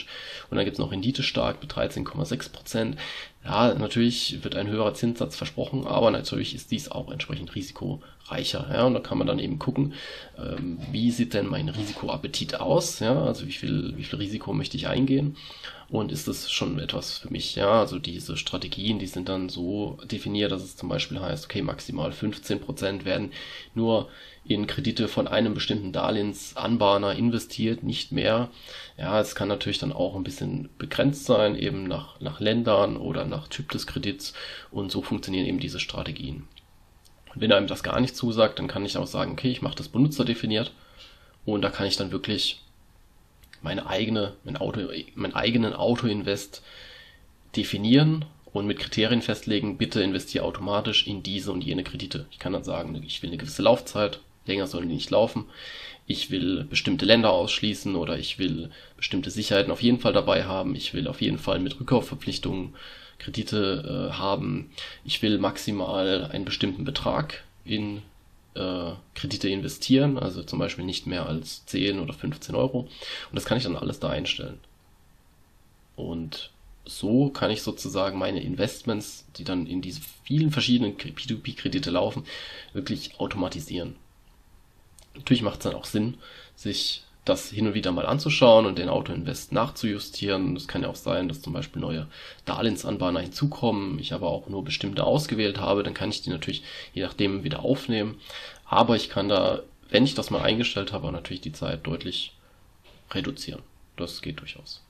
Und 0.51 0.57
dann 0.57 0.65
gibt 0.65 0.75
es 0.75 0.79
noch 0.79 0.93
Rendite 0.93 1.23
stark 1.23 1.61
mit 1.61 1.73
13,6%. 1.73 2.97
Ja, 3.45 3.75
natürlich 3.75 4.45
wird 4.45 4.55
ein 4.55 4.69
höherer 4.69 4.95
Zinssatz 4.95 5.37
versprochen, 5.37 5.85
aber 5.85 6.13
natürlich 6.13 6.55
ist 6.55 6.71
dies 6.71 6.89
auch 6.89 7.11
entsprechend 7.11 7.53
risikoreicher. 7.57 8.71
Ja, 8.73 8.85
und 8.85 8.95
da 8.95 9.01
kann 9.01 9.19
man 9.19 9.27
dann 9.27 9.41
eben 9.41 9.59
gucken, 9.59 9.95
ähm, 10.39 10.79
wie 10.93 11.11
sieht 11.11 11.35
denn 11.35 11.49
mein 11.49 11.69
Risikoappetit 11.69 12.61
aus? 12.61 13.01
Ja, 13.01 13.25
also 13.25 13.49
wie 13.49 13.53
viel, 13.53 13.97
wie 13.97 14.05
viel 14.05 14.21
Risiko 14.21 14.53
möchte 14.53 14.77
ich 14.77 14.87
eingehen? 14.87 15.37
Und 15.93 16.11
ist 16.11 16.27
das 16.27 16.51
schon 16.51 16.79
etwas 16.79 17.19
für 17.19 17.31
mich? 17.31 17.55
Ja, 17.55 17.81
also 17.81 17.99
diese 17.99 18.39
Strategien, 18.39 18.99
die 18.99 19.07
sind 19.07 19.29
dann 19.29 19.51
so 19.51 19.99
definiert, 20.05 20.51
dass 20.51 20.63
es 20.63 20.75
zum 20.75 20.89
Beispiel 20.89 21.21
heißt, 21.21 21.45
okay, 21.45 21.61
maximal 21.61 22.13
15 22.13 22.52
Prozent 22.61 23.05
werden 23.05 23.33
nur 23.75 24.09
in 24.45 24.67
Kredite 24.67 25.07
von 25.07 25.29
einem 25.29 25.55
bestimmten 25.55 25.93
Darlehensanbahner 25.93 27.15
investiert, 27.15 27.83
nicht 27.83 28.11
mehr. 28.13 28.51
Ja, 28.99 29.21
es 29.21 29.35
kann 29.35 29.49
natürlich 29.49 29.79
dann 29.79 29.93
auch 29.93 30.17
ein 30.17 30.25
bisschen 30.25 30.69
begrenzt 30.79 31.27
sein, 31.27 31.57
eben 31.57 31.85
nach, 31.85 32.21
nach 32.21 32.41
Ländern 32.41 32.97
oder 32.97 33.25
nach 33.25 33.49
Typ 33.49 33.71
des 33.71 33.87
Kredits 33.87 34.35
und 34.71 34.91
so 34.91 35.03
funktionieren 35.03 35.47
eben 35.47 35.61
diese 35.61 35.81
Strategien. 35.81 36.49
wenn 37.35 37.53
einem 37.53 37.67
das 37.67 37.83
gar 37.83 38.01
nicht 38.01 38.17
zusagt, 38.17 38.59
dann 38.59 38.69
kann 38.69 38.85
ich 38.85 38.97
auch 38.99 39.07
sagen, 39.07 39.33
okay, 39.33 39.51
ich 39.51 39.63
mache 39.63 39.77
das 39.77 39.89
benutzerdefiniert 39.89 40.73
und 41.45 41.63
da 41.63 41.71
kann 41.71 41.87
ich 41.87 41.97
dann 41.97 42.13
wirklich 42.13 42.61
meine 43.63 43.87
eigene, 43.87 44.35
mein 44.45 44.57
Auto, 44.57 44.81
meinen 45.15 45.35
eigenen 45.35 45.73
Autoinvest 45.73 46.63
definieren 47.57 48.25
und 48.53 48.67
mit 48.67 48.79
Kriterien 48.79 49.23
festlegen, 49.23 49.79
bitte 49.79 50.03
investiere 50.03 50.45
automatisch 50.45 51.07
in 51.07 51.23
diese 51.23 51.53
und 51.53 51.65
jene 51.65 51.85
Kredite. 51.85 52.27
Ich 52.31 52.39
kann 52.39 52.53
dann 52.53 52.65
sagen, 52.65 53.03
ich 53.05 53.23
will 53.23 53.31
eine 53.31 53.39
gewisse 53.39 53.63
Laufzeit, 53.63 54.21
länger 54.47 54.67
sollen 54.67 54.89
die 54.89 54.95
nicht 54.95 55.11
laufen. 55.11 55.47
Ich 56.07 56.31
will 56.31 56.65
bestimmte 56.65 57.07
Länder 57.07 57.33
ausschließen 57.33 57.95
oder 57.95 58.19
ich 58.19 58.39
will 58.39 58.71
bestimmte 58.97 59.31
Sicherheiten 59.31 59.73
auf 59.73 59.83
jeden 59.83 60.01
Fall 60.01 60.13
dabei 60.13 60.45
haben. 60.45 60.75
Ich 60.75 60.95
will 60.95 61.07
auf 61.07 61.23
jeden 61.23 61.39
Fall 61.39 61.61
mit 61.61 61.79
Rückkaufverpflichtungen 61.79 62.75
Kredite 63.19 64.11
äh, 64.11 64.15
haben. 64.15 64.71
Ich 65.05 65.23
will 65.23 65.39
maximal 65.39 66.25
einen 66.33 66.45
bestimmten 66.45 66.85
Betrag 66.85 67.45
in 67.65 68.03
äh, 68.55 68.91
Kredite 69.15 69.49
investieren, 69.49 70.19
also 70.19 70.43
zum 70.43 70.59
Beispiel 70.59 70.85
nicht 70.85 71.07
mehr 71.07 71.27
als 71.27 71.65
10 71.67 72.01
oder 72.01 72.13
15 72.13 72.55
Euro. 72.55 72.81
Und 72.81 72.91
das 73.35 73.45
kann 73.45 73.59
ich 73.59 73.65
dann 73.65 73.77
alles 73.77 74.01
da 74.01 74.11
einstellen. 74.11 74.59
Und 75.95 76.51
so 76.85 77.29
kann 77.31 77.51
ich 77.51 77.63
sozusagen 77.63 78.19
meine 78.19 78.43
Investments, 78.43 79.25
die 79.37 79.45
dann 79.45 79.67
in 79.67 79.83
diese 79.83 80.01
vielen 80.25 80.51
verschiedenen 80.51 80.97
P2P-Kredite 80.97 81.91
laufen, 81.91 82.25
wirklich 82.73 83.19
automatisieren. 83.21 83.97
Natürlich 85.15 85.43
macht 85.43 85.59
es 85.59 85.65
dann 85.65 85.75
auch 85.75 85.85
Sinn, 85.85 86.19
sich 86.57 87.05
das 87.25 87.51
hin 87.51 87.69
und 87.69 87.75
wieder 87.75 87.93
mal 87.93 88.07
anzuschauen 88.07 88.67
und 88.67 88.79
den 88.79 88.89
Autoinvest 88.89 89.53
nachzujustieren. 89.53 90.57
Es 90.57 90.67
kann 90.67 90.83
ja 90.83 90.89
auch 90.89 90.97
sein, 90.97 91.29
dass 91.29 91.41
zum 91.41 91.53
Beispiel 91.53 91.81
neue 91.81 92.09
Darlehensanbahner 92.47 93.21
hinzukommen, 93.21 93.99
ich 94.01 94.13
aber 94.13 94.29
auch 94.29 94.49
nur 94.49 94.65
bestimmte 94.65 95.05
ausgewählt 95.05 95.61
habe, 95.61 95.85
dann 95.85 95.95
kann 95.95 96.11
ich 96.11 96.23
die 96.23 96.31
natürlich 96.31 96.65
je 96.95 97.03
nachdem 97.03 97.45
wieder 97.45 97.61
aufnehmen. 97.61 98.19
Aber 98.65 98.97
ich 98.97 99.09
kann 99.09 99.29
da, 99.29 99.63
wenn 99.89 100.05
ich 100.05 100.15
das 100.15 100.31
mal 100.31 100.43
eingestellt 100.43 100.93
habe, 100.93 101.13
natürlich 101.13 101.43
die 101.43 101.53
Zeit 101.53 101.87
deutlich 101.87 102.33
reduzieren. 103.13 103.63
Das 103.97 104.21
geht 104.21 104.41
durchaus. 104.41 104.83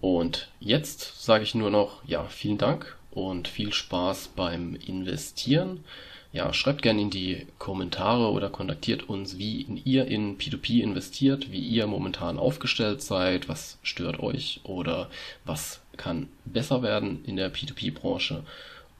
Und 0.00 0.48
jetzt 0.60 1.22
sage 1.22 1.44
ich 1.44 1.54
nur 1.54 1.70
noch, 1.70 2.02
ja, 2.06 2.24
vielen 2.24 2.58
Dank 2.58 2.96
und 3.10 3.48
viel 3.48 3.72
Spaß 3.72 4.28
beim 4.34 4.74
Investieren. 4.74 5.84
Ja, 6.32 6.52
schreibt 6.52 6.82
gerne 6.82 7.02
in 7.02 7.10
die 7.10 7.46
Kommentare 7.58 8.30
oder 8.30 8.50
kontaktiert 8.50 9.08
uns, 9.08 9.36
wie 9.36 9.62
ihr 9.84 10.06
in 10.06 10.38
P2P 10.38 10.80
investiert, 10.80 11.50
wie 11.50 11.58
ihr 11.58 11.88
momentan 11.88 12.38
aufgestellt 12.38 13.02
seid, 13.02 13.48
was 13.48 13.78
stört 13.82 14.20
euch 14.20 14.60
oder 14.62 15.10
was 15.44 15.80
kann 15.96 16.28
besser 16.44 16.82
werden 16.82 17.24
in 17.24 17.36
der 17.36 17.52
P2P-Branche. 17.52 18.44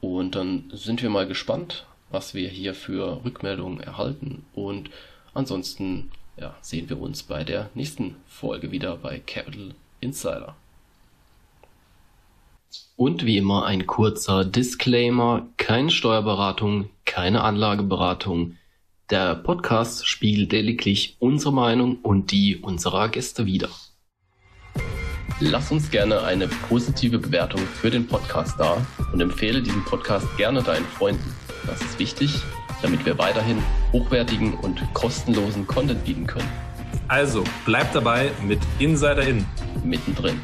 Und 0.01 0.35
dann 0.35 0.69
sind 0.73 1.01
wir 1.01 1.09
mal 1.09 1.25
gespannt, 1.25 1.85
was 2.09 2.33
wir 2.33 2.49
hier 2.49 2.73
für 2.75 3.23
Rückmeldungen 3.23 3.79
erhalten. 3.79 4.45
Und 4.53 4.89
ansonsten 5.33 6.11
ja, 6.37 6.55
sehen 6.61 6.89
wir 6.89 6.99
uns 6.99 7.23
bei 7.23 7.45
der 7.45 7.69
nächsten 7.75 8.17
Folge 8.27 8.71
wieder 8.71 8.97
bei 8.97 9.19
Capital 9.19 9.73
Insider. 10.01 10.55
Und 12.95 13.25
wie 13.25 13.37
immer 13.37 13.65
ein 13.65 13.87
kurzer 13.87 14.45
Disclaimer, 14.45 15.47
keine 15.57 15.89
Steuerberatung, 15.89 16.89
keine 17.05 17.43
Anlageberatung. 17.43 18.57
Der 19.09 19.35
Podcast 19.35 20.07
spiegelt 20.07 20.51
lediglich 20.51 21.17
unsere 21.19 21.51
Meinung 21.51 21.97
und 22.01 22.31
die 22.31 22.57
unserer 22.57 23.09
Gäste 23.09 23.45
wider. 23.45 23.69
Lass 25.39 25.71
uns 25.71 25.89
gerne 25.89 26.21
eine 26.21 26.47
positive 26.47 27.17
Bewertung 27.17 27.61
für 27.61 27.89
den 27.89 28.07
Podcast 28.07 28.59
da 28.59 28.85
und 29.11 29.19
empfehle 29.19 29.61
diesen 29.61 29.83
Podcast 29.85 30.27
gerne 30.37 30.61
deinen 30.61 30.85
Freunden. 30.85 31.35
Das 31.65 31.81
ist 31.81 31.97
wichtig, 31.97 32.31
damit 32.81 33.05
wir 33.05 33.17
weiterhin 33.17 33.57
hochwertigen 33.91 34.53
und 34.53 34.81
kostenlosen 34.93 35.65
Content 35.65 36.05
bieten 36.05 36.27
können. 36.27 36.49
Also, 37.07 37.43
bleib 37.65 37.91
dabei 37.91 38.31
mit 38.45 38.59
Insider 38.79 39.27
In. 39.27 39.45
Mittendrin. 39.83 40.39